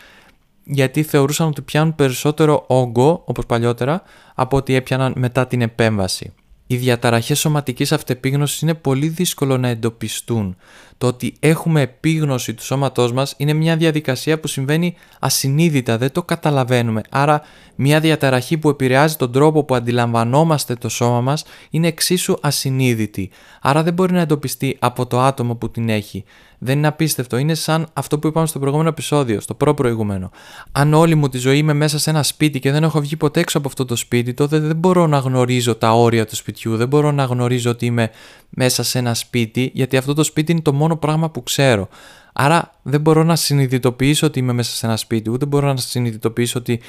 γιατί 0.65 1.03
θεωρούσαν 1.03 1.47
ότι 1.47 1.63
πιάνουν 1.63 1.95
περισσότερο 1.95 2.65
όγκο, 2.67 3.23
όπως 3.25 3.47
παλιότερα, 3.47 4.03
από 4.35 4.57
ότι 4.57 4.75
έπιαναν 4.75 5.13
μετά 5.17 5.47
την 5.47 5.61
επέμβαση. 5.63 6.33
Οι 6.67 6.77
διαταραχές 6.77 7.39
σωματικής 7.39 7.93
αυτεπίγνωσης 7.93 8.61
είναι 8.61 8.75
πολύ 8.75 9.09
δύσκολο 9.09 9.59
να 9.59 9.69
εντοπιστούν. 9.69 10.57
Το 10.99 11.07
ότι 11.07 11.35
έχουμε 11.41 11.81
επίγνωση 11.81 12.55
του 12.55 12.65
σώματός 12.65 13.13
μας 13.13 13.35
είναι 13.37 13.53
μια 13.53 13.77
διαδικασία 13.77 14.41
που 14.41 14.47
συμβαίνει 14.47 14.95
ασυνείδητα, 15.19 15.99
δεν 15.99 16.13
το 16.13 16.23
καταλαβαίνουμε. 16.23 17.03
Άρα 17.11 17.43
μια 17.75 18.01
διαταραχή 18.01 18.59
που 18.59 18.69
επηρεάζει 18.69 19.17
τον 19.17 19.33
τρόπο 19.33 19.65
που 19.65 19.75
αντιλαμβανόμαστε 19.75 20.75
το 20.75 20.89
σώμα 20.89 21.21
μας 21.21 21.45
είναι 21.71 21.87
εξίσου 21.87 22.35
ασυνείδητη. 22.41 23.31
Άρα 23.61 23.83
δεν 23.83 23.93
μπορεί 23.93 24.13
να 24.13 24.21
εντοπιστεί 24.21 24.77
από 24.79 25.07
το 25.07 25.21
άτομο 25.21 25.55
που 25.55 25.71
την 25.71 25.89
έχει. 25.89 26.25
Δεν 26.59 26.79
είναι 26.79 26.87
απίστευτο. 26.87 27.37
Είναι 27.37 27.55
σαν 27.55 27.87
αυτό 27.93 28.19
που 28.19 28.27
είπαμε 28.27 28.47
στο 28.47 28.59
προηγούμενο 28.59 28.89
επεισόδιο, 28.89 29.41
στο 29.41 29.55
προ-προηγούμενο. 29.55 30.31
Αν 30.73 30.95
όλη 30.95 31.15
μου 31.15 31.29
τη 31.29 31.39
ζωή 31.39 31.59
είμαι 31.59 31.73
μέσα 31.73 31.99
σε 31.99 32.11
ένα 32.11 32.23
σπίτι 32.23 32.59
και 32.59 32.73
δεν 32.73 32.83
έχω 32.83 33.01
βγει 33.01 33.17
ποτέ 33.17 33.41
έξω 33.41 33.59
από 33.59 33.69
αυτό 33.69 33.85
το 33.85 33.97
σπίτι, 33.97 34.35
τότε 34.35 34.59
δεν 34.59 34.77
μπορώ 34.77 35.07
να 35.07 35.19
γνωρίζω 35.19 35.75
τα 35.75 35.93
όρια 35.93 36.27
του 36.27 36.37
σπιτιού, 36.37 36.77
δεν 36.77 36.89
μπορώ 36.89 37.13
να 37.13 37.25
γνωρίζω 37.25 37.71
ότι 37.71 37.87
είμαι 37.87 38.11
μέσα 38.49 38.83
σε 38.83 38.99
ένα 38.99 39.15
σπίτι, 39.15 39.71
γιατί 39.75 39.97
αυτό 39.97 40.15
το 40.15 40.23
σπίτι 40.23 40.53
είναι 40.53 40.61
το 40.61 40.73
μόνο 40.73 40.97
πράγμα 40.97 41.31
που 41.31 41.43
ξέρω. 41.43 41.89
Άρα 42.33 42.75
δεν 42.83 43.01
μπορώ 43.01 43.23
να 43.23 43.37
συνειδητοποιήσω 43.37 44.27
ότι 44.27 44.39
είμαι 44.39 44.53
μέσα 44.53 44.71
σε 44.71 44.87
ένα 44.87 44.97
σπίτι, 44.97 45.31
ούτε 45.31 45.47
μπορώ 45.47 45.67
να 45.67 45.77
συνειδητοποιήσω 45.77 46.59
ότι 46.59 46.81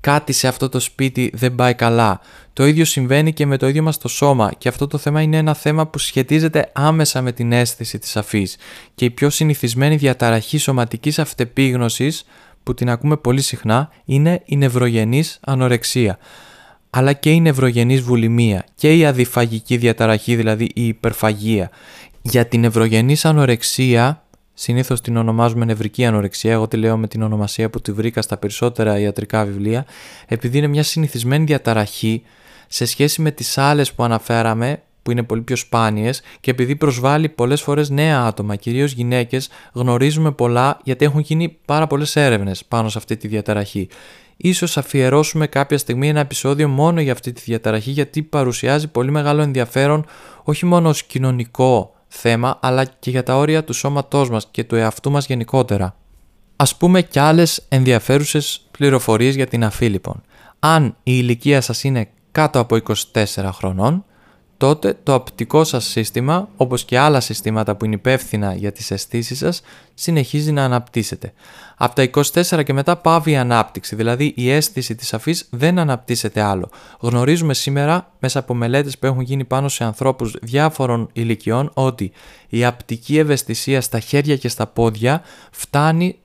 κάτι 0.00 0.32
σε 0.32 0.48
αυτό 0.48 0.68
το 0.68 0.80
σπίτι 0.80 1.30
δεν 1.34 1.54
πάει 1.54 1.74
καλά. 1.74 2.20
Το 2.52 2.66
ίδιο 2.66 2.84
συμβαίνει 2.84 3.32
και 3.32 3.46
με 3.46 3.56
το 3.56 3.68
ίδιο 3.68 3.82
μας 3.82 3.98
το 3.98 4.08
σώμα 4.08 4.52
και 4.58 4.68
αυτό 4.68 4.86
το 4.86 4.98
θέμα 4.98 5.22
είναι 5.22 5.36
ένα 5.36 5.54
θέμα 5.54 5.86
που 5.86 5.98
σχετίζεται 5.98 6.70
άμεσα 6.72 7.22
με 7.22 7.32
την 7.32 7.52
αίσθηση 7.52 7.98
της 7.98 8.16
αφής 8.16 8.56
και 8.94 9.04
η 9.04 9.10
πιο 9.10 9.30
συνηθισμένη 9.30 9.96
διαταραχή 9.96 10.58
σωματικής 10.58 11.18
αυτεπίγνωσης 11.18 12.24
που 12.62 12.74
την 12.74 12.90
ακούμε 12.90 13.16
πολύ 13.16 13.40
συχνά 13.40 13.90
είναι 14.04 14.42
η 14.44 14.56
νευρογενής 14.56 15.38
ανορεξία 15.40 16.18
αλλά 16.98 17.12
και 17.12 17.30
η 17.30 17.40
νευρογενής 17.40 18.00
βουλημία 18.00 18.64
και 18.74 18.96
η 18.96 19.06
αδιφαγική 19.06 19.76
διαταραχή 19.76 20.36
δηλαδή 20.36 20.70
η 20.74 20.86
υπερφαγία. 20.86 21.70
Για 22.22 22.46
την 22.46 22.60
νευρογενής 22.60 23.24
ανορεξία 23.24 24.20
Συνήθως 24.58 25.00
την 25.00 25.16
ονομάζουμε 25.16 25.64
νευρική 25.64 26.04
ανορεξία. 26.04 26.52
Εγώ 26.52 26.68
τη 26.68 26.76
λέω 26.76 26.96
με 26.96 27.08
την 27.08 27.22
ονομασία 27.22 27.70
που 27.70 27.80
τη 27.80 27.92
βρήκα 27.92 28.22
στα 28.22 28.36
περισσότερα 28.36 28.98
ιατρικά 28.98 29.44
βιβλία, 29.44 29.86
επειδή 30.26 30.58
είναι 30.58 30.66
μια 30.66 30.82
συνηθισμένη 30.82 31.44
διαταραχή 31.44 32.22
σε 32.66 32.84
σχέση 32.86 33.22
με 33.22 33.30
τις 33.30 33.58
άλλες 33.58 33.92
που 33.92 34.02
αναφέραμε, 34.02 34.82
που 35.02 35.10
είναι 35.10 35.22
πολύ 35.22 35.40
πιο 35.40 35.56
σπάνιες, 35.56 36.22
και 36.40 36.50
επειδή 36.50 36.76
προσβάλλει 36.76 37.28
πολλές 37.28 37.62
φορές 37.62 37.90
νέα 37.90 38.22
άτομα, 38.22 38.56
κυρίως 38.56 38.92
γυναίκες, 38.92 39.48
γνωρίζουμε 39.72 40.32
πολλά 40.32 40.78
γιατί 40.84 41.04
έχουν 41.04 41.20
γίνει 41.20 41.56
πάρα 41.64 41.86
πολλές 41.86 42.16
έρευνες 42.16 42.64
πάνω 42.64 42.88
σε 42.88 42.98
αυτή 42.98 43.16
τη 43.16 43.28
διαταραχή. 43.28 43.88
Ίσως 44.36 44.76
αφιερώσουμε 44.76 45.46
κάποια 45.46 45.78
στιγμή 45.78 46.08
ένα 46.08 46.20
επεισόδιο 46.20 46.68
μόνο 46.68 47.00
για 47.00 47.12
αυτή 47.12 47.32
τη 47.32 47.40
διαταραχή 47.40 47.90
γιατί 47.90 48.22
παρουσιάζει 48.22 48.88
πολύ 48.88 49.10
μεγάλο 49.10 49.42
ενδιαφέρον 49.42 50.06
όχι 50.42 50.66
μόνο 50.66 50.88
ως 50.88 51.02
κοινωνικό 51.02 51.94
θέμα 52.08 52.58
αλλά 52.62 52.84
και 52.84 53.10
για 53.10 53.22
τα 53.22 53.36
όρια 53.36 53.64
του 53.64 53.72
σώματός 53.72 54.30
μας 54.30 54.48
και 54.50 54.64
του 54.64 54.74
εαυτού 54.74 55.10
μας 55.10 55.26
γενικότερα. 55.26 55.96
Ας 56.56 56.76
πούμε 56.76 57.02
κι 57.02 57.18
άλλες 57.18 57.64
ενδιαφέρουσες 57.68 58.66
πληροφορίες 58.70 59.34
για 59.34 59.46
την 59.46 59.64
αφή 59.64 59.88
λοιπόν. 59.88 60.22
Αν 60.58 60.84
η 60.86 60.92
ηλικία 61.02 61.60
σας 61.60 61.84
είναι 61.84 62.08
κάτω 62.30 62.58
από 62.58 62.76
24 63.12 63.50
χρονών, 63.52 64.04
τότε 64.56 64.96
το 65.02 65.14
απτικό 65.14 65.64
σας 65.64 65.84
σύστημα, 65.84 66.48
όπως 66.56 66.84
και 66.84 66.98
άλλα 66.98 67.20
συστήματα 67.20 67.76
που 67.76 67.84
είναι 67.84 67.94
υπεύθυνα 67.94 68.54
για 68.54 68.72
τις 68.72 68.90
αισθήσεις 68.90 69.38
σας, 69.38 69.62
συνεχίζει 69.94 70.52
να 70.52 70.64
αναπτύσσεται. 70.64 71.32
Από 71.76 71.94
τα 71.94 72.02
24 72.02 72.62
και 72.64 72.72
μετά 72.72 72.96
πάβει 72.96 73.30
η 73.30 73.36
ανάπτυξη, 73.36 73.96
δηλαδή 73.96 74.32
η 74.36 74.50
αίσθηση 74.50 74.94
της 74.94 75.14
αφής 75.14 75.46
δεν 75.50 75.78
αναπτύσσεται 75.78 76.40
άλλο. 76.40 76.70
Γνωρίζουμε 77.00 77.54
σήμερα, 77.54 78.12
μέσα 78.18 78.38
από 78.38 78.54
μελέτες 78.54 78.98
που 78.98 79.06
έχουν 79.06 79.20
γίνει 79.20 79.44
πάνω 79.44 79.68
σε 79.68 79.84
ανθρώπους 79.84 80.36
διάφορων 80.42 81.08
ηλικιών, 81.12 81.70
ότι 81.74 82.12
η 82.48 82.64
απτική 82.64 83.18
ευαισθησία 83.18 83.80
στα 83.80 84.00
χέρια 84.00 84.36
και 84.36 84.48
στα 84.48 84.66
πόδια 84.66 85.22
φτάνει 85.50 86.18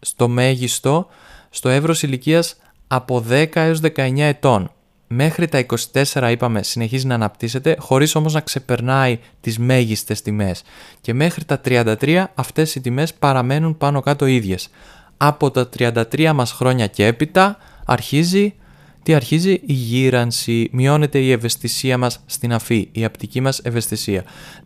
στο 0.00 0.28
μέγιστο 0.28 1.08
στο 1.50 1.68
εύρος 1.68 2.02
ηλικίας 2.02 2.56
από 2.86 3.24
10 3.28 3.46
έως 3.54 3.80
19 3.80 4.18
ετών 4.18 4.71
μέχρι 5.14 5.48
τα 5.48 5.66
24 6.12 6.28
είπαμε 6.30 6.62
συνεχίζει 6.62 7.06
να 7.06 7.14
αναπτύσσεται 7.14 7.76
χωρίς 7.78 8.14
όμως 8.14 8.34
να 8.34 8.40
ξεπερνάει 8.40 9.18
τις 9.40 9.58
μέγιστες 9.58 10.22
τιμές 10.22 10.62
και 11.00 11.14
μέχρι 11.14 11.44
τα 11.44 11.60
33 11.64 12.24
αυτές 12.34 12.74
οι 12.74 12.80
τιμές 12.80 13.14
παραμένουν 13.14 13.76
πάνω 13.78 14.00
κάτω 14.00 14.26
ίδιες. 14.26 14.68
Από 15.16 15.50
τα 15.50 15.68
33 15.78 16.32
μας 16.34 16.52
χρόνια 16.52 16.86
και 16.86 17.06
έπειτα 17.06 17.56
αρχίζει 17.86 18.54
τι 19.02 19.14
αρχίζει; 19.14 19.52
Η 19.52 19.72
γύρανση, 19.72 20.68
μειώνεται 20.72 21.18
η 21.18 21.30
ευαισθησία 21.30 21.98
μας 21.98 22.22
στην 22.26 22.52
αφή, 22.52 22.88
η 22.92 23.04
απτική 23.04 23.40
μας 23.40 23.60
ευαισθησία. 23.64 24.24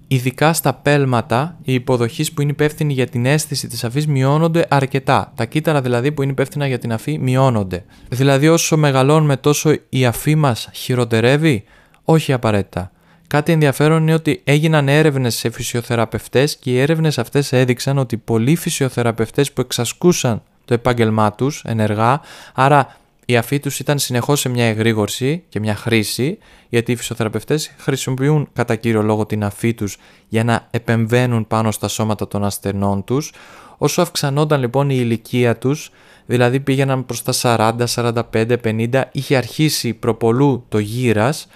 Ειδικά 0.08 0.52
στα 0.52 0.74
πέλματα, 0.74 1.56
οι 1.62 1.74
υποδοχή 1.74 2.32
που 2.34 2.42
είναι 2.42 2.50
υπεύθυνοι 2.50 2.92
για 2.92 3.06
την 3.06 3.26
αίσθηση 3.26 3.66
της 3.66 3.84
αφής 3.84 4.06
μειώνονται 4.06 4.66
αρκετά. 4.68 5.32
Τα 5.34 5.44
κύτταρα 5.44 5.80
δηλαδή 5.80 6.12
που 6.12 6.22
είναι 6.22 6.32
υπεύθυνα 6.32 6.66
για 6.66 6.78
την 6.78 6.92
αφή 6.92 7.18
μειώνονται. 7.18 7.84
Δηλαδή, 8.08 8.48
όσο 8.48 8.76
μεγαλώνουμε, 8.76 9.36
τόσο 9.36 9.76
η 9.88 10.06
αφή 10.06 10.34
μας 10.34 10.68
χειροτερεύει, 10.72 11.64
όχι 12.04 12.32
απαραίτητα. 12.32 12.90
Κάτι 13.26 13.52
ενδιαφέρον 13.52 14.02
είναι 14.02 14.14
ότι 14.14 14.40
έγιναν 14.44 14.88
έρευνες 14.88 15.34
σε 15.34 15.50
φυσιοθεραπευτές 15.50 16.56
και 16.56 16.70
οι 16.70 16.78
έρευνες 16.78 17.18
αυτές 17.18 17.52
έδειξαν 17.52 17.98
ότι 17.98 18.16
πολλοί 18.16 18.56
φυσιοθεραπευτές 18.56 19.52
που 19.52 19.60
εξασκούσαν 19.60 20.42
το 20.64 20.74
επάγγελμά 20.74 21.32
τους 21.32 21.62
ενεργά, 21.66 22.20
άρα 22.54 22.96
η 23.28 23.36
αφή 23.36 23.60
τους 23.60 23.78
ήταν 23.78 23.98
συνεχώς 23.98 24.40
σε 24.40 24.48
μια 24.48 24.64
εγρήγορση 24.64 25.42
και 25.48 25.60
μια 25.60 25.74
χρήση, 25.74 26.38
γιατί 26.68 26.92
οι 26.92 26.96
φυσιοθεραπευτές 26.96 27.74
χρησιμοποιούν 27.78 28.48
κατά 28.52 28.76
κύριο 28.76 29.02
λόγο 29.02 29.26
την 29.26 29.44
αφή 29.44 29.74
τους 29.74 29.96
για 30.28 30.44
να 30.44 30.68
επεμβαίνουν 30.70 31.46
πάνω 31.46 31.70
στα 31.70 31.88
σώματα 31.88 32.28
των 32.28 32.44
ασθενών 32.44 33.04
τους. 33.04 33.32
Όσο 33.78 34.02
αυξανόταν 34.02 34.60
λοιπόν 34.60 34.90
η 34.90 34.96
ηλικία 34.98 35.56
τους, 35.56 35.90
δηλαδή 36.26 36.60
πήγαιναν 36.60 37.06
προς 37.06 37.22
τα 37.22 37.32
40, 37.42 37.84
45, 37.94 38.56
50, 38.64 39.02
είχε 39.12 39.36
αρχίσει 39.36 39.94
προπολού 39.94 40.64
το 40.68 40.78
γύρας, 40.78 41.46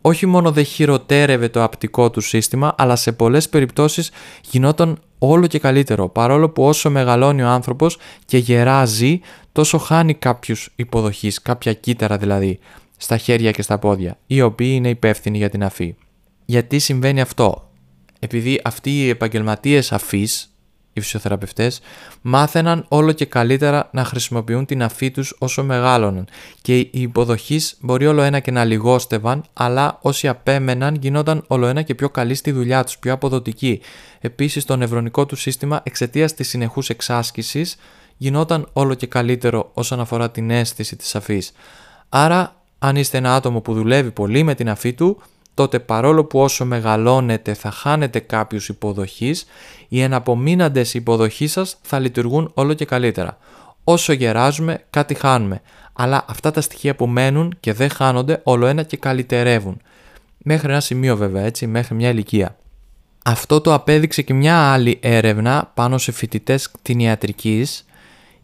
όχι 0.00 0.26
μόνο 0.26 0.50
δεν 0.50 0.64
χειροτέρευε 0.64 1.48
το 1.48 1.62
απτικό 1.62 2.10
του 2.10 2.20
σύστημα, 2.20 2.74
αλλά 2.78 2.96
σε 2.96 3.12
πολλές 3.12 3.48
περιπτώσεις 3.48 4.10
γινόταν 4.50 4.98
όλο 5.18 5.46
και 5.46 5.58
καλύτερο, 5.58 6.08
παρόλο 6.08 6.48
που 6.48 6.64
όσο 6.64 6.90
μεγαλώνει 6.90 7.42
ο 7.42 7.48
άνθρωπος 7.48 7.98
και 8.24 8.38
γεράζει, 8.38 9.20
τόσο 9.54 9.78
χάνει 9.78 10.14
κάποιους 10.14 10.72
υποδοχείς, 10.76 11.42
κάποια 11.42 11.72
κύτταρα 11.72 12.16
δηλαδή, 12.16 12.58
στα 12.96 13.16
χέρια 13.16 13.50
και 13.50 13.62
στα 13.62 13.78
πόδια, 13.78 14.18
οι 14.26 14.40
οποίοι 14.40 14.72
είναι 14.74 14.88
υπεύθυνοι 14.88 15.36
για 15.36 15.50
την 15.50 15.64
αφή. 15.64 15.96
Γιατί 16.44 16.78
συμβαίνει 16.78 17.20
αυτό; 17.20 17.70
Επειδή 18.18 18.60
αυτοί 18.64 18.90
οι 18.90 19.08
επαγγελματίες 19.08 19.92
αφής, 19.92 20.54
οι 20.92 21.00
φυσιοθεραπευτές 21.00 21.80
μάθαιναν 22.22 22.84
όλο 22.88 23.12
και 23.12 23.24
καλύτερα 23.24 23.88
να 23.92 24.04
χρησιμοποιούν 24.04 24.66
την 24.66 24.82
αφή 24.82 25.10
τους 25.10 25.36
όσο 25.38 25.64
μεγάλωναν 25.64 26.26
και 26.62 26.78
οι 26.78 26.90
υποδοχείς 26.92 27.76
μπορεί 27.80 28.06
όλο 28.06 28.22
ένα 28.22 28.40
και 28.40 28.50
να 28.50 28.64
λιγόστευαν 28.64 29.44
αλλά 29.52 29.98
όσοι 30.02 30.28
απέμεναν 30.28 30.94
γινόταν 30.94 31.44
όλο 31.46 31.66
ένα 31.66 31.82
και 31.82 31.94
πιο 31.94 32.10
καλοί 32.10 32.34
στη 32.34 32.52
δουλειά 32.52 32.84
τους, 32.84 32.98
πιο 32.98 33.12
αποδοτικοί. 33.12 33.80
Επίσης 34.20 34.64
το 34.64 34.76
νευρονικό 34.76 35.26
του 35.26 35.36
σύστημα 35.36 35.80
εξαιτίας 35.84 36.34
της 36.34 36.48
συνεχούς 36.48 36.88
εξάσκησης 36.88 37.76
γινόταν 38.16 38.68
όλο 38.72 38.94
και 38.94 39.06
καλύτερο 39.06 39.70
όσον 39.74 40.00
αφορά 40.00 40.30
την 40.30 40.50
αίσθηση 40.50 40.96
της 40.96 41.14
αφής. 41.14 41.52
Άρα 42.08 42.56
αν 42.78 42.96
είστε 42.96 43.18
ένα 43.18 43.34
άτομο 43.34 43.60
που 43.60 43.74
δουλεύει 43.74 44.10
πολύ 44.10 44.42
με 44.42 44.54
την 44.54 44.70
αφή 44.70 44.92
του 44.92 45.22
τότε 45.54 45.78
παρόλο 45.78 46.24
που 46.24 46.40
όσο 46.40 46.64
μεγαλώνετε 46.64 47.54
θα 47.54 47.70
χάνετε 47.70 48.18
κάποιους 48.18 48.68
υποδοχείς, 48.68 49.46
οι 49.88 50.00
εναπομείναντες 50.00 50.94
υποδοχείς 50.94 51.52
σας 51.52 51.78
θα 51.82 51.98
λειτουργούν 51.98 52.50
όλο 52.54 52.74
και 52.74 52.84
καλύτερα. 52.84 53.38
Όσο 53.84 54.12
γεράζουμε 54.12 54.84
κάτι 54.90 55.14
χάνουμε, 55.14 55.62
αλλά 55.92 56.24
αυτά 56.28 56.50
τα 56.50 56.60
στοιχεία 56.60 56.96
που 56.96 57.06
μένουν 57.06 57.56
και 57.60 57.72
δεν 57.72 57.90
χάνονται 57.90 58.40
όλο 58.42 58.66
ένα 58.66 58.82
και 58.82 58.96
καλυτερεύουν. 58.96 59.80
Μέχρι 60.38 60.70
ένα 60.70 60.80
σημείο 60.80 61.16
βέβαια 61.16 61.42
έτσι, 61.42 61.66
μέχρι 61.66 61.94
μια 61.94 62.08
ηλικία. 62.08 62.56
Αυτό 63.24 63.60
το 63.60 63.74
απέδειξε 63.74 64.22
και 64.22 64.34
μια 64.34 64.72
άλλη 64.72 64.98
έρευνα 65.02 65.70
πάνω 65.74 65.98
σε 65.98 66.12
φοιτητές 66.12 66.70
κτηνιατρικής. 66.70 67.84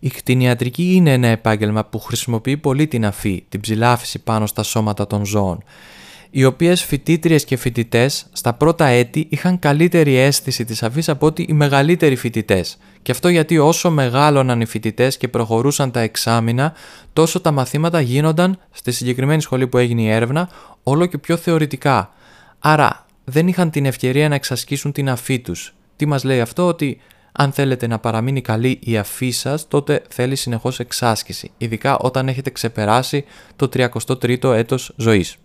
Η 0.00 0.08
κτηνιατρική 0.08 0.94
είναι 0.94 1.12
ένα 1.12 1.26
επάγγελμα 1.26 1.84
που 1.84 1.98
χρησιμοποιεί 1.98 2.56
πολύ 2.56 2.86
την 2.86 3.06
αφή, 3.06 3.44
την 3.48 3.60
ψηλάφιση 3.60 4.18
πάνω 4.18 4.46
στα 4.46 4.62
σώματα 4.62 5.06
των 5.06 5.24
ζώων 5.24 5.62
οι 6.30 6.44
οποίες 6.44 6.84
φοιτήτριες 6.84 7.44
και 7.44 7.56
φοιτητές 7.56 8.26
στα 8.32 8.52
πρώτα 8.52 8.86
έτη 8.86 9.26
είχαν 9.30 9.58
καλύτερη 9.58 10.16
αίσθηση 10.16 10.64
της 10.64 10.82
αφής 10.82 11.08
από 11.08 11.26
ότι 11.26 11.42
οι 11.48 11.52
μεγαλύτεροι 11.52 12.16
φοιτητές. 12.16 12.78
Και 13.02 13.12
αυτό 13.12 13.28
γιατί 13.28 13.58
όσο 13.58 13.90
μεγάλωναν 13.90 14.60
οι 14.60 14.66
φοιτητές 14.66 15.16
και 15.16 15.28
προχωρούσαν 15.28 15.90
τα 15.90 16.00
εξάμεινα, 16.00 16.72
τόσο 17.12 17.40
τα 17.40 17.50
μαθήματα 17.50 18.00
γίνονταν 18.00 18.58
στη 18.70 18.92
συγκεκριμένη 18.92 19.42
σχολή 19.42 19.66
που 19.66 19.78
έγινε 19.78 20.02
η 20.02 20.08
έρευνα 20.08 20.48
όλο 20.82 21.06
και 21.06 21.18
πιο 21.18 21.36
θεωρητικά. 21.36 22.10
Άρα 22.58 23.06
δεν 23.24 23.48
είχαν 23.48 23.70
την 23.70 23.86
ευκαιρία 23.86 24.28
να 24.28 24.34
εξασκήσουν 24.34 24.92
την 24.92 25.10
αφή 25.10 25.38
τους. 25.38 25.74
Τι 25.96 26.06
μας 26.06 26.24
λέει 26.24 26.40
αυτό, 26.40 26.66
ότι 26.66 27.00
αν 27.32 27.52
θέλετε 27.52 27.86
να 27.86 27.98
παραμείνει 27.98 28.40
καλή 28.40 28.78
η 28.82 28.96
αφή 28.96 29.30
σας, 29.30 29.68
τότε 29.68 30.02
θέλει 30.08 30.36
συνεχώς 30.36 30.80
εξάσκηση, 30.80 31.50
ειδικά 31.58 31.98
όταν 31.98 32.28
έχετε 32.28 32.50
ξεπεράσει 32.50 33.24
το 33.56 33.68
33ο 33.72 34.52
έτος 34.54 34.92
ζωής. 34.96 35.36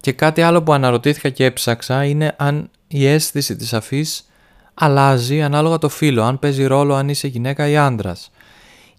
Και 0.00 0.12
κάτι 0.12 0.42
άλλο 0.42 0.62
που 0.62 0.72
αναρωτήθηκα 0.72 1.28
και 1.28 1.44
έψαξα 1.44 2.04
είναι 2.04 2.34
αν 2.38 2.70
η 2.88 3.06
αίσθηση 3.06 3.56
της 3.56 3.72
αφής 3.72 4.30
αλλάζει 4.74 5.42
ανάλογα 5.42 5.78
το 5.78 5.88
φύλλο, 5.88 6.22
αν 6.22 6.38
παίζει 6.38 6.64
ρόλο 6.64 6.94
αν 6.94 7.08
είσαι 7.08 7.28
γυναίκα 7.28 7.68
ή 7.68 7.76
άντρας. 7.76 8.30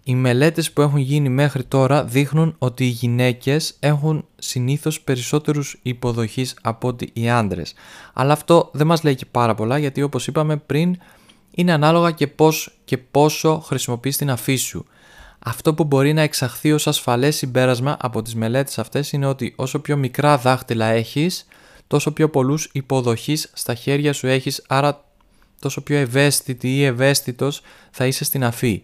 Οι 0.04 0.14
μελέτες 0.14 0.72
που 0.72 0.80
έχουν 0.80 0.98
γίνει 0.98 1.28
μέχρι 1.28 1.64
τώρα 1.64 2.04
δείχνουν 2.04 2.54
ότι 2.58 2.84
οι 2.84 2.88
γυναίκες 2.88 3.76
έχουν 3.80 4.24
συνήθως 4.38 5.00
περισσότερους 5.00 5.78
υποδοχείς 5.82 6.56
από 6.62 6.88
ότι 6.88 7.10
οι 7.12 7.30
άντρες. 7.30 7.74
Αλλά 8.12 8.32
αυτό 8.32 8.70
δεν 8.72 8.86
μας 8.86 9.02
λέει 9.02 9.14
και 9.14 9.26
πάρα 9.30 9.54
πολλά 9.54 9.78
γιατί 9.78 10.02
όπως 10.02 10.26
είπαμε 10.26 10.56
πριν 10.56 10.96
είναι 11.58 11.72
ανάλογα 11.72 12.10
και 12.10 12.26
πώς 12.26 12.78
και 12.84 12.98
πόσο 12.98 13.60
χρησιμοποιείς 13.60 14.16
την 14.16 14.30
αφή 14.30 14.56
σου. 14.56 14.86
Αυτό 15.38 15.74
που 15.74 15.84
μπορεί 15.84 16.12
να 16.12 16.22
εξαχθεί 16.22 16.72
ως 16.72 16.86
ασφαλές 16.86 17.36
συμπέρασμα 17.36 17.96
από 18.00 18.22
τις 18.22 18.34
μελέτες 18.34 18.78
αυτές 18.78 19.12
είναι 19.12 19.26
ότι 19.26 19.52
όσο 19.56 19.78
πιο 19.78 19.96
μικρά 19.96 20.38
δάχτυλα 20.38 20.86
έχεις, 20.86 21.46
τόσο 21.86 22.12
πιο 22.12 22.28
πολλούς 22.28 22.70
υποδοχείς 22.72 23.50
στα 23.52 23.74
χέρια 23.74 24.12
σου 24.12 24.26
έχεις, 24.26 24.64
άρα 24.68 25.04
τόσο 25.60 25.80
πιο 25.80 25.96
ευαίσθητη 25.96 26.76
ή 26.76 26.84
ευαίσθητος 26.84 27.60
θα 27.90 28.06
είσαι 28.06 28.24
στην 28.24 28.44
αφή. 28.44 28.82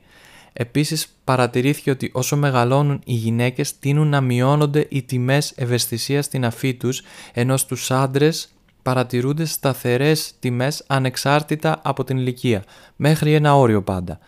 Επίσης 0.53 1.07
παρατηρήθηκε 1.25 1.91
ότι 1.91 2.11
όσο 2.13 2.37
μεγαλώνουν 2.37 3.01
οι 3.05 3.15
γυναίκες 3.15 3.79
τείνουν 3.79 4.09
να 4.09 4.21
μειώνονται 4.21 4.87
οι 4.91 5.03
τιμές 5.03 5.53
ευαισθησίας 5.57 6.25
στην 6.25 6.45
αφή 6.45 6.75
τους, 6.75 7.03
ενώ 7.33 7.57
στους 7.57 7.91
άντρες 7.91 8.54
παρατηρούνται 8.85 9.45
σταθερές 9.45 10.33
τιμές 10.39 10.85
ανεξάρτητα 10.87 11.81
από 11.83 12.05
την 12.05 12.17
ηλικία, 12.19 12.65
μέχρι 12.97 13.35
ένα 13.35 13.57
όριο 13.57 13.83
πάντα. 13.83 14.19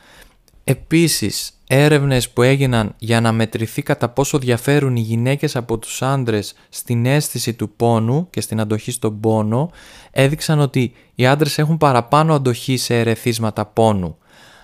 Επίσης, 0.64 1.50
έρευνες 1.66 2.30
που 2.30 2.42
έγιναν 2.42 2.94
για 2.98 3.20
να 3.20 3.32
μετρηθεί 3.32 3.82
κατά 3.82 4.08
πόσο 4.08 4.38
διαφέρουν 4.38 4.96
οι 4.96 5.00
γυναίκες 5.00 5.56
από 5.56 5.78
τους 5.78 6.02
άντρες 6.02 6.54
στην 6.68 7.06
αίσθηση 7.06 7.54
του 7.54 7.70
πόνου 7.70 8.30
και 8.30 8.40
στην 8.40 8.60
αντοχή 8.60 8.90
στον 8.90 9.20
πόνο 9.20 9.70
έδειξαν 10.10 10.60
ότι 10.60 10.92
οι 11.14 11.26
άντρες 11.26 11.58
έχουν 11.58 11.76
παραπάνω 11.76 12.34
αντοχή 12.34 12.76
σε 12.76 12.98
ερεθίσματα 12.98 13.66
πόνου. 13.66 14.18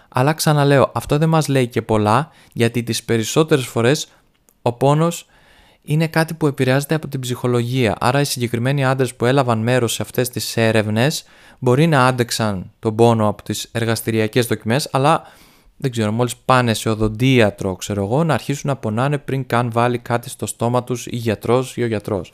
Αλλά 0.09 0.33
ξαναλέω, 0.33 0.91
αυτό 0.95 1.19
δεν 1.19 1.29
μας 1.29 1.49
λέει 1.49 1.67
και 1.67 1.83
πολλά 1.83 2.31
γιατί 2.53 2.83
τις 2.83 3.03
περισσότερες 3.05 3.67
φορές 3.67 4.09
ο 4.63 4.73
πόνος 4.73 5.27
είναι 5.83 6.07
κάτι 6.07 6.35
που 6.35 6.47
επηρεάζεται 6.47 6.95
από 6.95 7.09
την 7.09 7.21
ψυχολογία. 7.21 7.97
Άρα 8.01 8.21
οι 8.21 8.25
συγκεκριμένοι 8.25 8.85
άντρες 8.85 9.15
που 9.15 9.25
έλαβαν 9.25 9.59
μέρος 9.59 9.93
σε 9.93 10.03
αυτές 10.03 10.29
τις 10.29 10.57
έρευνες 10.57 11.25
μπορεί 11.59 11.87
να 11.87 12.07
άντεξαν 12.07 12.71
τον 12.79 12.95
πόνο 12.95 13.29
από 13.29 13.43
τις 13.43 13.69
εργαστηριακές 13.73 14.47
δοκιμές 14.47 14.89
αλλά 14.93 15.23
δεν 15.77 15.91
ξέρω, 15.91 16.12
μόλις 16.12 16.37
πάνε 16.37 16.75
σε 16.75 16.89
οδοντίατρο, 16.89 17.77
ξέρω 17.77 18.05
εγώ, 18.05 18.25
να 18.25 18.35
αρχίσουν 18.35 18.71
να 18.71 18.77
πονάνε 18.77 19.19
πριν 19.19 19.47
καν 19.47 19.71
βάλει 19.73 19.99
κάτι 19.99 20.29
στο 20.29 20.47
στόμα 20.47 20.85
τους 20.85 21.07
η 21.07 21.17
γιατρός 21.17 21.77
ή 21.77 21.83
ο 21.83 21.87
γιατρός. 21.87 22.33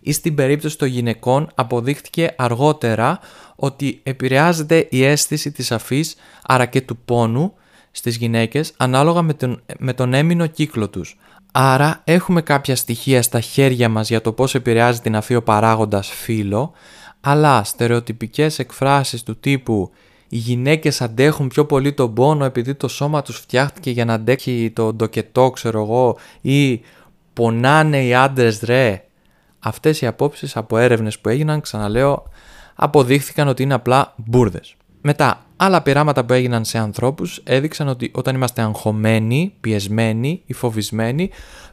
Ή 0.00 0.12
στην 0.12 0.34
περίπτωση 0.34 0.78
των 0.78 0.88
γυναικών 0.88 1.50
αποδείχτηκε 1.54 2.34
αργότερα 2.36 3.20
ότι 3.56 4.00
επηρεάζεται 4.02 4.86
η 4.90 5.04
αίσθηση 5.04 5.52
της 5.52 5.72
αφής, 5.72 6.14
άρα 6.42 6.66
και 6.66 6.80
του 6.80 6.96
πόνου, 6.96 7.54
στις 7.90 8.16
γυναίκες 8.16 8.72
ανάλογα 8.76 9.22
με 9.22 9.34
τον, 9.34 9.62
με 9.78 9.92
τον 9.92 10.14
έμεινο 10.14 10.46
κύκλο 10.46 10.88
τους. 10.88 11.18
Άρα 11.52 12.00
έχουμε 12.04 12.42
κάποια 12.42 12.76
στοιχεία 12.76 13.22
στα 13.22 13.40
χέρια 13.40 13.88
μας 13.88 14.08
για 14.08 14.20
το 14.20 14.32
πώς 14.32 14.54
επηρεάζει 14.54 15.00
την 15.00 15.16
αφή 15.16 15.34
ο 15.34 15.42
παράγοντας 15.42 16.08
φύλλο, 16.08 16.72
αλλά 17.20 17.64
στερεοτυπικές 17.64 18.58
εκφράσεις 18.58 19.22
του 19.22 19.40
τύπου 19.40 19.90
οι 20.32 20.36
γυναίκες 20.36 21.00
αντέχουν 21.00 21.48
πιο 21.48 21.66
πολύ 21.66 21.92
τον 21.92 22.14
πόνο 22.14 22.44
επειδή 22.44 22.74
το 22.74 22.88
σώμα 22.88 23.22
τους 23.22 23.36
φτιάχτηκε 23.36 23.90
για 23.90 24.04
να 24.04 24.12
αντέχει 24.12 24.72
το 24.74 24.92
ντοκετό 24.92 25.50
ξέρω 25.50 25.82
εγώ 25.82 26.16
ή 26.40 26.80
πονάνε 27.32 28.04
οι 28.04 28.14
άντρες 28.14 28.60
ρε. 28.60 29.04
Αυτές 29.58 30.00
οι 30.00 30.06
απόψεις 30.06 30.56
από 30.56 30.78
έρευνες 30.78 31.18
που 31.18 31.28
έγιναν 31.28 31.60
ξαναλέω 31.60 32.22
αποδείχθηκαν 32.74 33.48
ότι 33.48 33.62
είναι 33.62 33.74
απλά 33.74 34.14
μπουρδες. 34.16 34.74
Μετά, 35.00 35.46
άλλα 35.56 35.82
πειράματα 35.82 36.24
που 36.24 36.32
έγιναν 36.32 36.64
σε 36.64 36.78
ανθρώπους 36.78 37.40
έδειξαν 37.44 37.88
ότι 37.88 38.10
όταν 38.14 38.34
είμαστε 38.34 38.62
αγχωμένοι, 38.62 39.54
πιεσμένοι 39.60 40.42
ή 40.46 40.52
φοβισμένοι, 40.52 41.30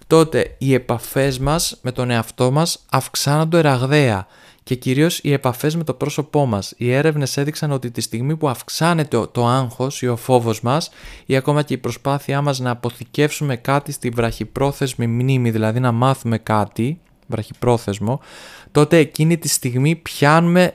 τότε 0.08 0.56
οι 0.58 0.74
επαφές 0.74 1.40
μας 1.40 1.78
με 1.82 1.92
τον 1.92 2.10
εαυτό 2.10 2.52
μας 2.52 2.86
αυξάνονται 2.90 3.62
ραγδαία 3.62 4.28
και 4.64 4.76
κυρίως 4.76 5.20
οι 5.24 5.32
επαφές 5.32 5.76
με 5.76 5.84
το 5.84 5.94
πρόσωπό 5.94 6.46
μας. 6.46 6.74
Οι 6.78 6.92
έρευνες 6.92 7.38
έδειξαν 7.38 7.72
ότι 7.72 7.92
τη 7.92 8.02
στιγμή 8.02 8.36
που 8.36 8.50
αυξάνεται 8.50 9.28
το 9.32 9.48
άγχος 9.48 10.02
ή 10.02 10.08
ο 10.08 10.16
φόβος 10.16 10.62
μας 10.62 10.90
ή 11.26 11.36
ακόμα 11.36 11.64
και 11.64 11.74
η 11.74 11.78
προσπάθειά 11.78 12.42
μας 12.42 12.60
να 12.60 12.72
αποθηκεύσουμε 12.72 13.56
κάτι 13.56 13.92
στη 13.92 14.10
βραχυπρόθεσμη 14.10 15.08
μνήμη, 15.08 15.52
δηλαδή 15.52 15.80
να 15.80 15.92
μάθουμε 15.92 16.38
κάτι, 16.38 17.00
βραχυπρόθεσμο, 17.28 18.20
τότε 18.72 18.98
εκείνη 18.98 19.38
τη 19.38 19.48
στιγμή 19.48 19.96
πιάνουμε 19.96 20.74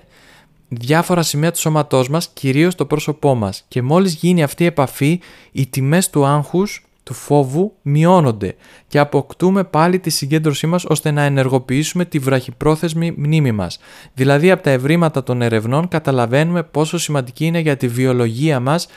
διάφορα 0.74 1.22
σημεία 1.22 1.52
του 1.52 1.58
σώματός 1.58 2.08
μας, 2.08 2.28
κυρίως 2.32 2.74
το 2.74 2.86
πρόσωπό 2.86 3.34
μας. 3.34 3.64
Και 3.68 3.82
μόλις 3.82 4.14
γίνει 4.14 4.42
αυτή 4.42 4.62
η 4.62 4.66
επαφή, 4.66 5.20
οι 5.52 5.66
τιμές 5.66 6.10
του 6.10 6.24
άγχους 6.24 6.86
του 7.02 7.14
φόβου 7.14 7.72
μειώνονται 7.82 8.54
και 8.88 8.98
αποκτούμε 8.98 9.64
πάλι 9.64 9.98
τη 9.98 10.10
συγκέντρωσή 10.10 10.66
μας 10.66 10.84
ώστε 10.84 11.10
να 11.10 11.22
ενεργοποιήσουμε 11.22 12.04
τη 12.04 12.18
βραχυπρόθεσμη 12.18 13.14
μνήμη 13.16 13.52
μας. 13.52 13.78
Δηλαδή 14.14 14.50
από 14.50 14.62
τα 14.62 14.70
ευρήματα 14.70 15.22
των 15.22 15.42
ερευνών 15.42 15.88
καταλαβαίνουμε 15.88 16.62
πόσο 16.62 16.98
σημαντική 16.98 17.44
είναι 17.44 17.58
για 17.58 17.76
τη 17.76 17.88
βιολογία 17.88 18.60
μας 18.60 18.88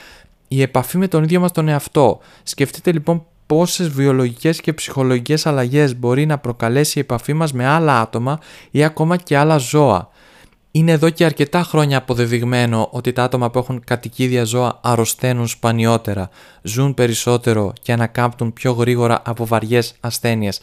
η 0.48 0.62
επαφή 0.62 0.98
με 0.98 1.08
τον 1.08 1.22
ίδιο 1.22 1.40
μας 1.40 1.52
τον 1.52 1.68
εαυτό. 1.68 2.18
Σκεφτείτε 2.42 2.92
λοιπόν 2.92 3.24
πόσες 3.46 3.88
βιολογικές 3.88 4.60
και 4.60 4.72
ψυχολογικές 4.72 5.46
αλλαγές 5.46 5.98
μπορεί 5.98 6.26
να 6.26 6.38
προκαλέσει 6.38 6.98
η 6.98 7.00
επαφή 7.00 7.32
μας 7.32 7.52
με 7.52 7.66
άλλα 7.66 8.00
άτομα 8.00 8.38
ή 8.70 8.84
ακόμα 8.84 9.16
και 9.16 9.36
άλλα 9.36 9.56
ζώα. 9.56 10.10
Είναι 10.76 10.92
εδώ 10.92 11.10
και 11.10 11.24
αρκετά 11.24 11.62
χρόνια 11.62 11.98
αποδεδειγμένο 11.98 12.88
ότι 12.92 13.12
τα 13.12 13.22
άτομα 13.22 13.50
που 13.50 13.58
έχουν 13.58 13.84
κατοικίδια 13.84 14.44
ζώα 14.44 14.78
αρρωσταίνουν 14.82 15.46
σπανιότερα, 15.46 16.28
ζουν 16.62 16.94
περισσότερο 16.94 17.72
και 17.82 17.92
ανακάμπτουν 17.92 18.52
πιο 18.52 18.72
γρήγορα 18.72 19.22
από 19.24 19.46
βαριές 19.46 19.94
ασθένειες, 20.00 20.60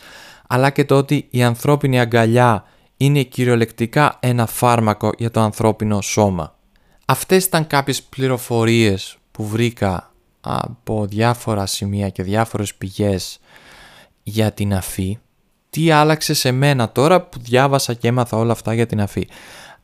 αλλά 0.48 0.70
και 0.70 0.86
το 0.86 0.98
ότι 0.98 1.28
η 1.30 1.44
ανθρώπινη 1.44 2.00
αγκαλιά 2.00 2.64
είναι 2.98 3.24
κυριολεκτικά 3.24 4.18
ένα 4.20 4.46
φάρμακο 4.46 5.12
για 5.18 5.32
το 5.32 5.40
ανθρώπινο 5.40 6.02
σώμα. 6.02 6.56
Αυτές 7.06 7.46
ήταν 7.46 7.68
κάποιες 7.68 8.04
πληροφορίες 8.04 9.18
που 9.32 9.48
βρήκα 9.48 10.12
από 10.42 11.06
διάφορα 11.06 11.66
σημεία 11.66 12.10
και 12.10 12.24
διάφορες 12.24 12.76
πηγές 12.76 13.40
για 14.24 14.52
την 14.52 14.74
αφή. 14.74 15.18
Τι 15.70 15.92
άλλαξε 15.92 16.34
σε 16.34 16.52
μένα 16.52 16.92
τώρα 16.92 17.22
που 17.22 17.40
διάβασα 17.40 17.94
και 17.94 18.08
έμαθα 18.08 18.38
όλα 18.38 18.52
αυτά 18.52 18.74
για 18.74 18.86
την 18.86 19.02
αφή 19.02 19.28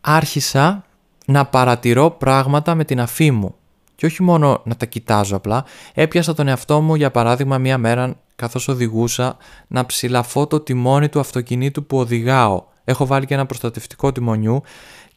άρχισα 0.01 0.83
να 1.25 1.45
παρατηρώ 1.45 2.11
πράγματα 2.11 2.75
με 2.75 2.85
την 2.85 3.01
αφή 3.01 3.31
μου. 3.31 3.55
Και 3.95 4.05
όχι 4.05 4.23
μόνο 4.23 4.61
να 4.65 4.75
τα 4.75 4.85
κοιτάζω 4.85 5.35
απλά, 5.35 5.65
έπιασα 5.93 6.33
τον 6.33 6.47
εαυτό 6.47 6.81
μου 6.81 6.95
για 6.95 7.11
παράδειγμα 7.11 7.57
μία 7.57 7.77
μέρα 7.77 8.15
καθώς 8.35 8.67
οδηγούσα 8.67 9.37
να 9.67 9.85
ψηλαφώ 9.85 10.47
το 10.47 10.59
τιμόνι 10.59 11.09
του 11.09 11.19
αυτοκινήτου 11.19 11.85
που 11.85 11.97
οδηγάω. 11.97 12.63
Έχω 12.83 13.05
βάλει 13.05 13.25
και 13.25 13.33
ένα 13.33 13.45
προστατευτικό 13.45 14.11
τιμονιού 14.11 14.61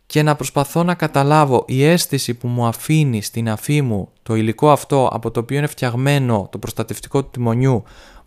και 0.07 0.23
να 0.23 0.37
προσπαθώ 0.37 0.83
να 0.83 0.95
καταλάβω 0.95 1.65
η 1.67 1.85
αίσθηση 1.85 2.35
που 2.35 2.49
μου 2.49 2.67
αφήνει 2.67 3.23
στην 3.23 3.51
αφή 3.51 3.83
μου 3.83 4.09
το 4.23 4.35
υλικό 4.35 4.71
αυτό 4.71 5.09
από 5.13 5.31
το 5.31 5.41
οποίο 5.41 5.59
είναι 5.59 5.67
φτιαγμένο 5.67 6.49
το 6.53 6.59
προστατευτικό 6.59 7.23
του 7.23 7.31
τιμονιού 7.31 7.83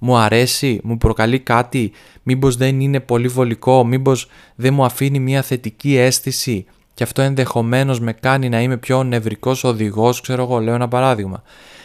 μου 0.05 0.17
αρέσει, 0.17 0.79
μου 0.83 0.97
προκαλεί 0.97 1.39
κάτι, 1.39 1.91
μήπως 2.23 2.55
δεν 2.55 2.79
είναι 2.79 2.99
πολύ 2.99 3.27
βολικό, 3.27 3.85
μήπως 3.85 4.27
δεν 4.55 4.73
μου 4.73 4.85
αφήνει 4.85 5.19
μια 5.19 5.41
θετική 5.41 5.97
αίσθηση 5.97 6.65
και 6.93 7.03
αυτό 7.03 7.21
ενδεχομένως 7.21 7.99
με 7.99 8.13
κάνει 8.13 8.49
να 8.49 8.61
είμαι 8.61 8.77
πιο 8.77 9.03
νευρικός 9.03 9.63
οδηγός, 9.63 10.21
ξέρω 10.21 10.43
εγώ, 10.43 10.59
λέω 10.59 10.73
ένα 10.73 10.87
παράδειγμα. 10.87 11.43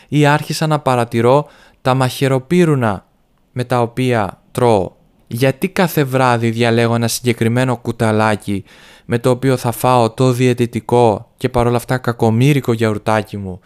Ή 0.09 0.27
άρχισα 0.27 0.67
να 0.67 0.79
παρατηρώ 0.79 1.47
τα 1.83 1.95
μαχαιροπύρουνα 1.95 3.07
με 3.53 3.65
τα 3.65 3.81
οποία 3.81 4.43
τρώω. 4.51 4.91
Γιατί 5.27 5.69
κάθε 5.69 6.05
βράδυ 6.05 6.51
διαλέγω 6.51 6.95
ένα 6.95 7.09
συγκεκριμένο 7.09 7.77
κουταλάκι 7.77 8.65
με 9.05 9.19
το 9.19 9.31
οποίο 9.31 9.57
θα 9.57 9.73
φάω 9.73 10.11
το 10.11 10.33
διαιτητικό 10.33 11.31
και 11.37 11.49
παρόλα 11.49 11.77
αυτά 11.77 11.99
κακομύρικο 11.99 12.73
γιαουρτάκι 12.73 13.37
μου; 13.37 13.61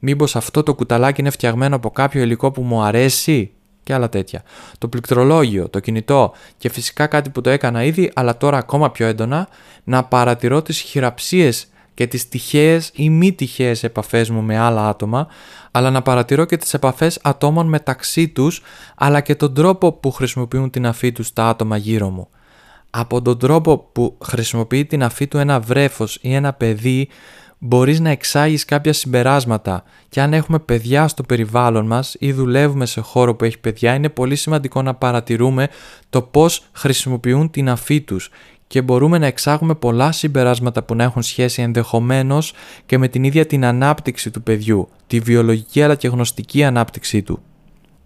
Μήπως 0.00 0.36
αυτό 0.36 0.62
το 0.62 0.74
κουταλάκι 0.74 1.20
είναι 1.20 1.30
φτιαγμένο 1.30 1.76
από 1.76 1.90
κάποιο 1.90 2.22
υλικό 2.22 2.50
που 2.50 2.62
μου 2.62 2.82
αρέσει; 2.82 3.52
Και 3.88 3.94
άλλα 3.94 4.08
τέτοια. 4.08 4.42
Το 4.78 4.88
πληκτρολόγιο, 4.88 5.68
το 5.68 5.80
κινητό 5.80 6.32
και 6.56 6.68
φυσικά 6.68 7.06
κάτι 7.06 7.30
που 7.30 7.40
το 7.40 7.50
έκανα 7.50 7.84
ήδη 7.84 8.10
αλλά 8.14 8.36
τώρα 8.36 8.58
ακόμα 8.58 8.90
πιο 8.90 9.06
έντονα 9.06 9.48
να 9.84 10.04
παρατηρώ 10.04 10.62
τις 10.62 10.80
χειραψίες 10.80 11.66
και 11.94 12.06
τις 12.06 12.28
τυχαίες 12.28 12.90
ή 12.94 13.10
μη 13.10 13.32
τυχαίες 13.32 13.84
επαφές 13.84 14.30
μου 14.30 14.42
με 14.42 14.58
άλλα 14.58 14.88
άτομα 14.88 15.26
αλλά 15.70 15.90
να 15.90 16.02
παρατηρώ 16.02 16.44
και 16.44 16.56
τις 16.56 16.74
επαφές 16.74 17.18
ατόμων 17.22 17.66
μεταξύ 17.66 18.28
τους 18.28 18.62
αλλά 18.96 19.20
και 19.20 19.34
τον 19.34 19.54
τρόπο 19.54 19.92
που 19.92 20.10
χρησιμοποιούν 20.10 20.70
την 20.70 20.86
αφή 20.86 21.12
τους 21.12 21.32
τα 21.32 21.48
άτομα 21.48 21.76
γύρω 21.76 22.08
μου. 22.08 22.28
Από 22.90 23.22
τον 23.22 23.38
τρόπο 23.38 23.78
που 23.78 24.18
χρησιμοποιεί 24.24 24.84
την 24.84 25.02
αφή 25.02 25.26
του 25.26 25.38
ένα 25.38 25.60
βρέφος 25.60 26.18
ή 26.20 26.34
ένα 26.34 26.52
παιδί 26.52 27.08
μπορείς 27.58 28.00
να 28.00 28.10
εξάγεις 28.10 28.64
κάποια 28.64 28.92
συμπεράσματα. 28.92 29.82
Και 30.08 30.20
αν 30.20 30.32
έχουμε 30.32 30.58
παιδιά 30.58 31.08
στο 31.08 31.22
περιβάλλον 31.22 31.86
μας 31.86 32.16
ή 32.18 32.32
δουλεύουμε 32.32 32.86
σε 32.86 33.00
χώρο 33.00 33.34
που 33.34 33.44
έχει 33.44 33.58
παιδιά 33.58 33.94
είναι 33.94 34.08
πολύ 34.08 34.36
σημαντικό 34.36 34.82
να 34.82 34.94
παρατηρούμε 34.94 35.68
το 36.10 36.22
πώς 36.22 36.64
χρησιμοποιούν 36.72 37.50
την 37.50 37.68
αφή 37.68 38.00
τους. 38.00 38.30
Και 38.66 38.82
μπορούμε 38.82 39.18
να 39.18 39.26
εξάγουμε 39.26 39.74
πολλά 39.74 40.12
συμπεράσματα 40.12 40.82
που 40.82 40.94
να 40.94 41.04
έχουν 41.04 41.22
σχέση 41.22 41.62
ενδεχομένως 41.62 42.52
και 42.86 42.98
με 42.98 43.08
την 43.08 43.24
ίδια 43.24 43.46
την 43.46 43.64
ανάπτυξη 43.64 44.30
του 44.30 44.42
παιδιού, 44.42 44.88
τη 45.06 45.20
βιολογική 45.20 45.82
αλλά 45.82 45.94
και 45.94 46.08
γνωστική 46.08 46.64
ανάπτυξή 46.64 47.22
του. 47.22 47.42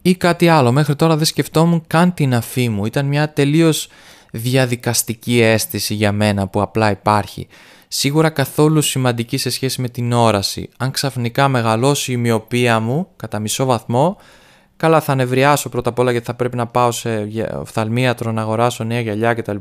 Ή 0.02 0.14
κάτι 0.14 0.48
άλλο, 0.48 0.72
μέχρι 0.72 0.96
τώρα 0.96 1.16
δεν 1.16 1.24
σκεφτόμουν 1.24 1.84
καν 1.86 2.14
την 2.14 2.34
αφή 2.34 2.68
μου, 2.68 2.86
ήταν 2.86 3.06
μια 3.06 3.32
τελείως 3.32 3.88
διαδικαστική 4.30 5.40
αίσθηση 5.40 5.94
για 5.94 6.12
μένα 6.12 6.46
που 6.46 6.62
απλά 6.62 6.90
υπάρχει 6.90 7.46
σίγουρα 7.94 8.30
καθόλου 8.30 8.80
σημαντική 8.80 9.36
σε 9.36 9.50
σχέση 9.50 9.80
με 9.80 9.88
την 9.88 10.12
όραση. 10.12 10.68
Αν 10.78 10.90
ξαφνικά 10.90 11.48
μεγαλώσει 11.48 12.12
η 12.12 12.16
μοιοπία 12.16 12.80
μου 12.80 13.08
κατά 13.16 13.38
μισό 13.38 13.64
βαθμό, 13.64 14.16
καλά 14.76 15.00
θα 15.00 15.14
νευριάσω 15.14 15.68
πρώτα 15.68 15.90
απ' 15.90 15.98
όλα 15.98 16.10
γιατί 16.10 16.26
θα 16.26 16.34
πρέπει 16.34 16.56
να 16.56 16.66
πάω 16.66 16.90
σε 16.90 17.28
οφθαλμίατρο 17.60 18.32
να 18.32 18.40
αγοράσω 18.40 18.84
νέα 18.84 19.00
γυαλιά 19.00 19.34
κτλ. 19.34 19.56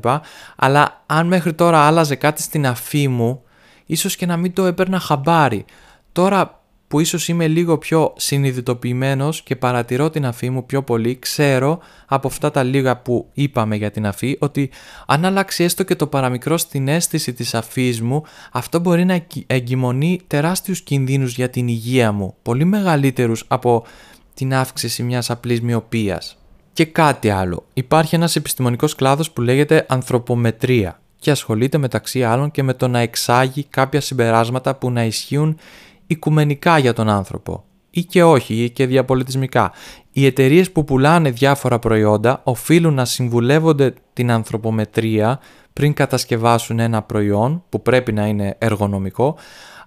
Αλλά 0.56 1.04
αν 1.06 1.28
μέχρι 1.28 1.54
τώρα 1.54 1.80
άλλαζε 1.80 2.15
κάτι 2.15 2.41
στην 2.41 2.67
αφή 2.67 3.08
μου, 3.08 3.44
ίσως 3.86 4.15
και 4.15 4.26
να 4.26 4.38
μην 4.38 4.54
το 4.54 4.65
έπαιρνα 4.65 5.00
χαμπάρι. 5.00 5.65
Τώρα 6.12 6.61
που 6.91 6.99
ίσως 6.99 7.27
είμαι 7.27 7.47
λίγο 7.47 7.77
πιο 7.77 8.13
συνειδητοποιημένος 8.17 9.41
και 9.41 9.56
παρατηρώ 9.56 10.10
την 10.10 10.25
αφή 10.25 10.49
μου 10.49 10.65
πιο 10.65 10.84
πολύ, 10.84 11.19
ξέρω 11.19 11.80
από 12.06 12.27
αυτά 12.27 12.51
τα 12.51 12.63
λίγα 12.63 12.97
που 12.97 13.30
είπαμε 13.34 13.75
για 13.75 13.91
την 13.91 14.06
αφή 14.06 14.38
ότι 14.39 14.69
αν 15.08 15.25
αλλάξει 15.25 15.63
έστω 15.63 15.84
και 15.84 15.95
το 15.95 16.08
παραμικρό 16.08 16.58
στην 16.58 16.88
αίσθηση 16.88 17.34
της 17.34 17.54
αφής 17.54 18.01
μου, 18.01 18.23
αυτό 18.51 18.80
μπορεί 18.80 19.06
να 19.06 19.25
εγκυμονεί 19.47 20.19
τεράστιους 20.27 20.82
κινδύνους 20.82 21.36
για 21.36 21.49
την 21.49 21.67
υγεία 21.67 22.12
μου, 22.12 22.36
πολύ 22.41 22.65
μεγαλύτερους 22.65 23.45
από 23.47 23.86
την 24.34 24.54
αύξηση 24.54 25.04
μιας 25.04 25.30
απλής 25.30 25.62
μοιοπίας. 25.62 26.38
Και 26.73 26.86
κάτι 26.86 27.30
άλλο. 27.30 27.65
Υπάρχει 27.73 28.15
ένας 28.15 28.36
επιστημονικός 28.36 28.95
κλάδος 28.95 29.32
που 29.32 29.41
λέγεται 29.41 29.86
ανθρωπομετρία 29.89 30.99
και 31.19 31.32
ασχολείται 31.32 31.77
μεταξύ 31.77 32.23
άλλων 32.23 32.51
και 32.51 32.63
με 32.63 32.73
το 32.73 32.88
να 32.88 32.99
εξάγει 32.99 33.63
κάποια 33.63 34.01
συμπεράσματα 34.01 34.75
που 34.75 34.91
να 34.91 35.04
ισχύουν 35.04 35.58
οικουμενικά 36.12 36.78
για 36.78 36.93
τον 36.93 37.10
άνθρωπο 37.10 37.63
ή 37.89 38.04
και 38.04 38.24
όχι 38.24 38.63
ή 38.63 38.69
και 38.69 38.86
διαπολιτισμικά. 38.86 39.71
Οι 40.12 40.26
εταιρείες 40.26 40.71
που 40.71 40.84
πουλάνε 40.84 41.32
διάφορα 41.32 41.80
προϊόντα 41.80 42.41
οφείλουν 42.43 42.93
να 42.93 43.06
συμβουλεύονται 43.06 43.93
την 44.13 44.32
ανθρωπομετρία 44.32 45.39
πριν 45.74 45.93
κατασκευάσουν 45.93 46.80
ένα 46.80 47.02
προϊόν 47.02 47.63
που 47.69 47.82
πρέπει 47.82 48.13
να 48.13 48.28
είναι 48.28 48.56
εργονομικό 48.58 49.36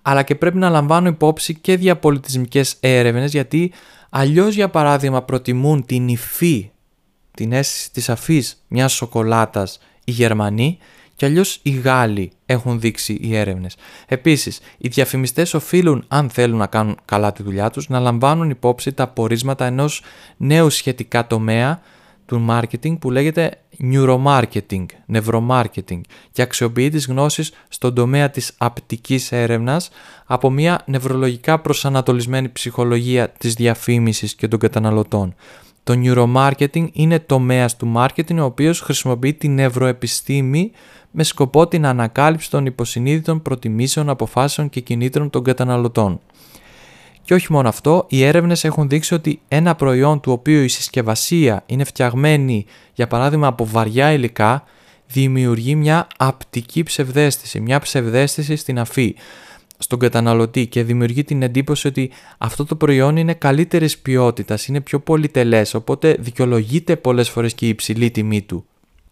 αλλά 0.02 0.22
και 0.22 0.34
πρέπει 0.34 0.56
να 0.56 0.68
λαμβάνουν 0.68 1.12
υπόψη 1.12 1.54
και 1.54 1.76
διαπολιτισμικές 1.76 2.76
έρευνες 2.80 3.32
γιατί 3.32 3.72
αλλιώς 4.10 4.54
για 4.54 4.68
παράδειγμα 4.68 5.22
προτιμούν 5.22 5.86
την 5.86 6.08
υφή, 6.08 6.70
την 7.34 7.52
αίσθηση 7.52 7.92
της 7.92 8.08
αφής 8.08 8.64
μιας 8.68 8.92
σοκολάτας 8.92 9.78
οι 10.04 10.10
Γερμανοί 10.10 10.78
και 11.16 11.26
αλλιώς 11.26 11.60
οι 11.62 11.70
Γάλλοι 11.70 12.30
έχουν 12.46 12.80
δείξει 12.80 13.18
οι 13.20 13.36
έρευνες. 13.36 13.76
Επίσης, 14.06 14.60
οι 14.78 14.88
διαφημιστές 14.88 15.54
οφείλουν, 15.54 16.04
αν 16.08 16.30
θέλουν 16.30 16.58
να 16.58 16.66
κάνουν 16.66 16.98
καλά 17.04 17.32
τη 17.32 17.42
δουλειά 17.42 17.70
τους, 17.70 17.88
να 17.88 18.00
λαμβάνουν 18.00 18.50
υπόψη 18.50 18.92
τα 18.92 19.06
πορίσματα 19.06 19.64
ενός 19.64 20.02
νέου 20.36 20.70
σχετικά 20.70 21.26
τομέα 21.26 21.80
του 22.26 22.46
marketing 22.50 22.98
που 22.98 23.10
λέγεται 23.10 23.50
neuromarketing, 23.92 24.84
νευρομάρκετινγκ 25.06 26.02
και 26.32 26.42
αξιοποιεί 26.42 26.88
τις 26.88 27.06
γνώσεις 27.06 27.52
στον 27.68 27.94
τομέα 27.94 28.30
της 28.30 28.54
απτικής 28.58 29.32
έρευνας 29.32 29.90
από 30.26 30.50
μια 30.50 30.82
νευρολογικά 30.86 31.60
προσανατολισμένη 31.60 32.48
ψυχολογία 32.48 33.28
της 33.28 33.54
διαφήμισης 33.54 34.34
και 34.34 34.48
των 34.48 34.58
καταναλωτών. 34.58 35.34
Το 35.84 35.94
neuromarketing 35.96 36.88
είναι 36.92 37.18
τομέας 37.18 37.76
του 37.76 37.92
marketing 37.96 38.36
ο 38.36 38.42
οποίος 38.42 38.80
χρησιμοποιεί 38.80 39.34
την 39.34 39.54
νευροεπιστήμη 39.54 40.70
με 41.10 41.22
σκοπό 41.22 41.66
την 41.66 41.86
ανακάλυψη 41.86 42.50
των 42.50 42.66
υποσυνείδητων 42.66 43.42
προτιμήσεων, 43.42 44.08
αποφάσεων 44.08 44.70
και 44.70 44.80
κινήτρων 44.80 45.30
των 45.30 45.44
καταναλωτών. 45.44 46.20
Και 47.22 47.34
όχι 47.34 47.52
μόνο 47.52 47.68
αυτό, 47.68 48.04
οι 48.08 48.24
έρευνες 48.24 48.64
έχουν 48.64 48.88
δείξει 48.88 49.14
ότι 49.14 49.40
ένα 49.48 49.74
προϊόν 49.74 50.20
του 50.20 50.32
οποίου 50.32 50.62
η 50.62 50.68
συσκευασία 50.68 51.62
είναι 51.66 51.84
φτιαγμένη 51.84 52.66
για 52.94 53.06
παράδειγμα 53.06 53.46
από 53.46 53.66
βαριά 53.66 54.12
υλικά 54.12 54.64
δημιουργεί 55.08 55.74
μια 55.74 56.06
απτική 56.16 56.82
ψευδέστηση, 56.82 57.60
μια 57.60 57.78
ψευδέστηση 57.80 58.56
στην 58.56 58.78
αφή 58.78 59.14
στον 59.78 59.98
καταναλωτή 59.98 60.66
και 60.66 60.82
δημιουργεί 60.82 61.24
την 61.24 61.42
εντύπωση 61.42 61.86
ότι 61.86 62.10
αυτό 62.38 62.64
το 62.64 62.76
προϊόν 62.76 63.16
είναι 63.16 63.34
καλύτερης 63.34 63.98
ποιότητας, 63.98 64.66
είναι 64.66 64.80
πιο 64.80 65.00
πολυτελές, 65.00 65.74
οπότε 65.74 66.16
δικαιολογείται 66.18 66.96
πολλές 66.96 67.28
φορές 67.28 67.54
και 67.54 67.66
η 67.66 67.68
υψηλή 67.68 68.10
τιμή 68.10 68.42
του 68.42 68.66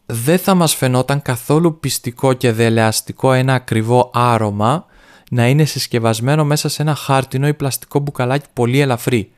δεν 0.06 0.38
θα 0.38 0.54
μας 0.54 0.74
φαινόταν 0.74 1.22
καθόλου 1.22 1.78
πιστικό 1.80 2.32
και 2.32 2.52
δελεαστικό 2.52 3.32
ένα 3.32 3.54
ακριβό 3.54 4.10
άρωμα 4.14 4.86
να 5.30 5.48
είναι 5.48 5.64
συσκευασμένο 5.64 6.44
μέσα 6.44 6.68
σε 6.68 6.82
ένα 6.82 6.94
χάρτινο 6.94 7.46
ή 7.48 7.54
πλαστικό 7.54 7.98
μπουκαλάκι 7.98 8.46
πολύ 8.52 8.80
ελαφρύ. 8.80 9.32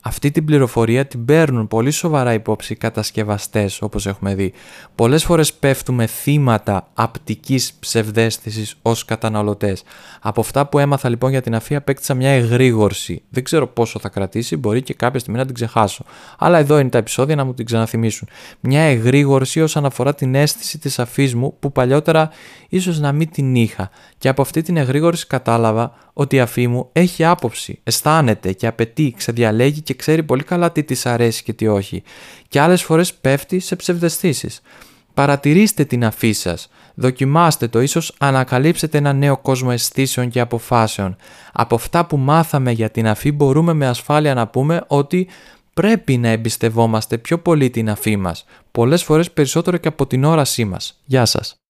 Αυτή 0.00 0.30
την 0.30 0.44
πληροφορία 0.44 1.06
την 1.06 1.24
παίρνουν 1.24 1.68
πολύ 1.68 1.90
σοβαρά 1.90 2.32
υπόψη 2.32 2.72
οι 2.72 2.76
κατασκευαστές 2.76 3.82
όπως 3.82 4.06
έχουμε 4.06 4.34
δει. 4.34 4.52
Πολλές 4.94 5.24
φορές 5.24 5.52
πέφτουμε 5.52 6.06
θύματα 6.06 6.88
απτικής 6.94 7.72
ψευδέστησης 7.80 8.74
ως 8.82 9.04
καταναλωτές. 9.04 9.82
Από 10.20 10.40
αυτά 10.40 10.66
που 10.66 10.78
έμαθα 10.78 11.08
λοιπόν 11.08 11.30
για 11.30 11.40
την 11.40 11.54
αφή 11.54 11.74
απέκτησα 11.74 12.14
μια 12.14 12.30
εγρήγορση. 12.30 13.22
Δεν 13.28 13.44
ξέρω 13.44 13.66
πόσο 13.66 13.98
θα 13.98 14.08
κρατήσει, 14.08 14.56
μπορεί 14.56 14.82
και 14.82 14.94
κάποια 14.94 15.18
στιγμή 15.18 15.38
να 15.38 15.46
την 15.46 15.54
ξεχάσω. 15.54 16.04
Αλλά 16.38 16.58
εδώ 16.58 16.78
είναι 16.78 16.88
τα 16.88 16.98
επεισόδια 16.98 17.34
να 17.36 17.44
μου 17.44 17.54
την 17.54 17.64
ξαναθυμίσουν. 17.64 18.28
Μια 18.60 18.82
εγρήγορση 18.82 19.60
όσον 19.60 19.84
αφορά 19.84 20.14
την 20.14 20.34
αίσθηση 20.34 20.78
της 20.78 20.98
αφής 20.98 21.34
μου 21.34 21.56
που 21.60 21.72
παλιότερα 21.72 22.30
ίσως 22.68 23.00
να 23.00 23.12
μην 23.12 23.30
την 23.30 23.54
είχα. 23.54 23.90
Και 24.18 24.28
από 24.28 24.42
αυτή 24.42 24.62
την 24.62 24.76
εγρήγορση 24.76 25.26
κατάλαβα 25.26 25.92
ότι 26.12 26.36
η 26.36 26.40
αφή 26.40 26.66
μου 26.66 26.88
έχει 26.92 27.24
άποψη, 27.24 27.80
αισθάνεται 27.82 28.52
και 28.52 28.66
απαιτεί, 28.66 29.14
ξεδιαλέγει 29.16 29.82
και 29.88 29.94
ξέρει 29.94 30.22
πολύ 30.22 30.42
καλά 30.42 30.72
τι 30.72 30.84
της 30.84 31.06
αρέσει 31.06 31.42
και 31.42 31.52
τι 31.52 31.66
όχι. 31.66 32.02
Και 32.48 32.60
άλλες 32.60 32.82
φορές 32.82 33.14
πέφτει 33.14 33.58
σε 33.58 33.76
ψευδεστήσεις. 33.76 34.60
Παρατηρήστε 35.14 35.84
την 35.84 36.04
αφή 36.04 36.32
σας, 36.32 36.68
δοκιμάστε 36.94 37.68
το, 37.68 37.80
ίσως 37.80 38.14
ανακαλύψετε 38.18 38.98
ένα 38.98 39.12
νέο 39.12 39.36
κόσμο 39.38 39.68
αισθήσεων 39.72 40.28
και 40.28 40.40
αποφάσεων. 40.40 41.16
Από 41.52 41.74
αυτά 41.74 42.06
που 42.06 42.16
μάθαμε 42.16 42.70
για 42.70 42.90
την 42.90 43.08
αφή 43.08 43.32
μπορούμε 43.32 43.72
με 43.72 43.86
ασφάλεια 43.86 44.34
να 44.34 44.46
πούμε 44.46 44.84
ότι 44.86 45.28
πρέπει 45.74 46.16
να 46.16 46.28
εμπιστευόμαστε 46.28 47.18
πιο 47.18 47.38
πολύ 47.38 47.70
την 47.70 47.90
αφή 47.90 48.16
μας, 48.16 48.44
πολλές 48.70 49.02
φορές 49.02 49.30
περισσότερο 49.30 49.76
και 49.76 49.88
από 49.88 50.06
την 50.06 50.24
όρασή 50.24 50.64
μας. 50.64 51.00
Γεια 51.04 51.24
σας! 51.24 51.67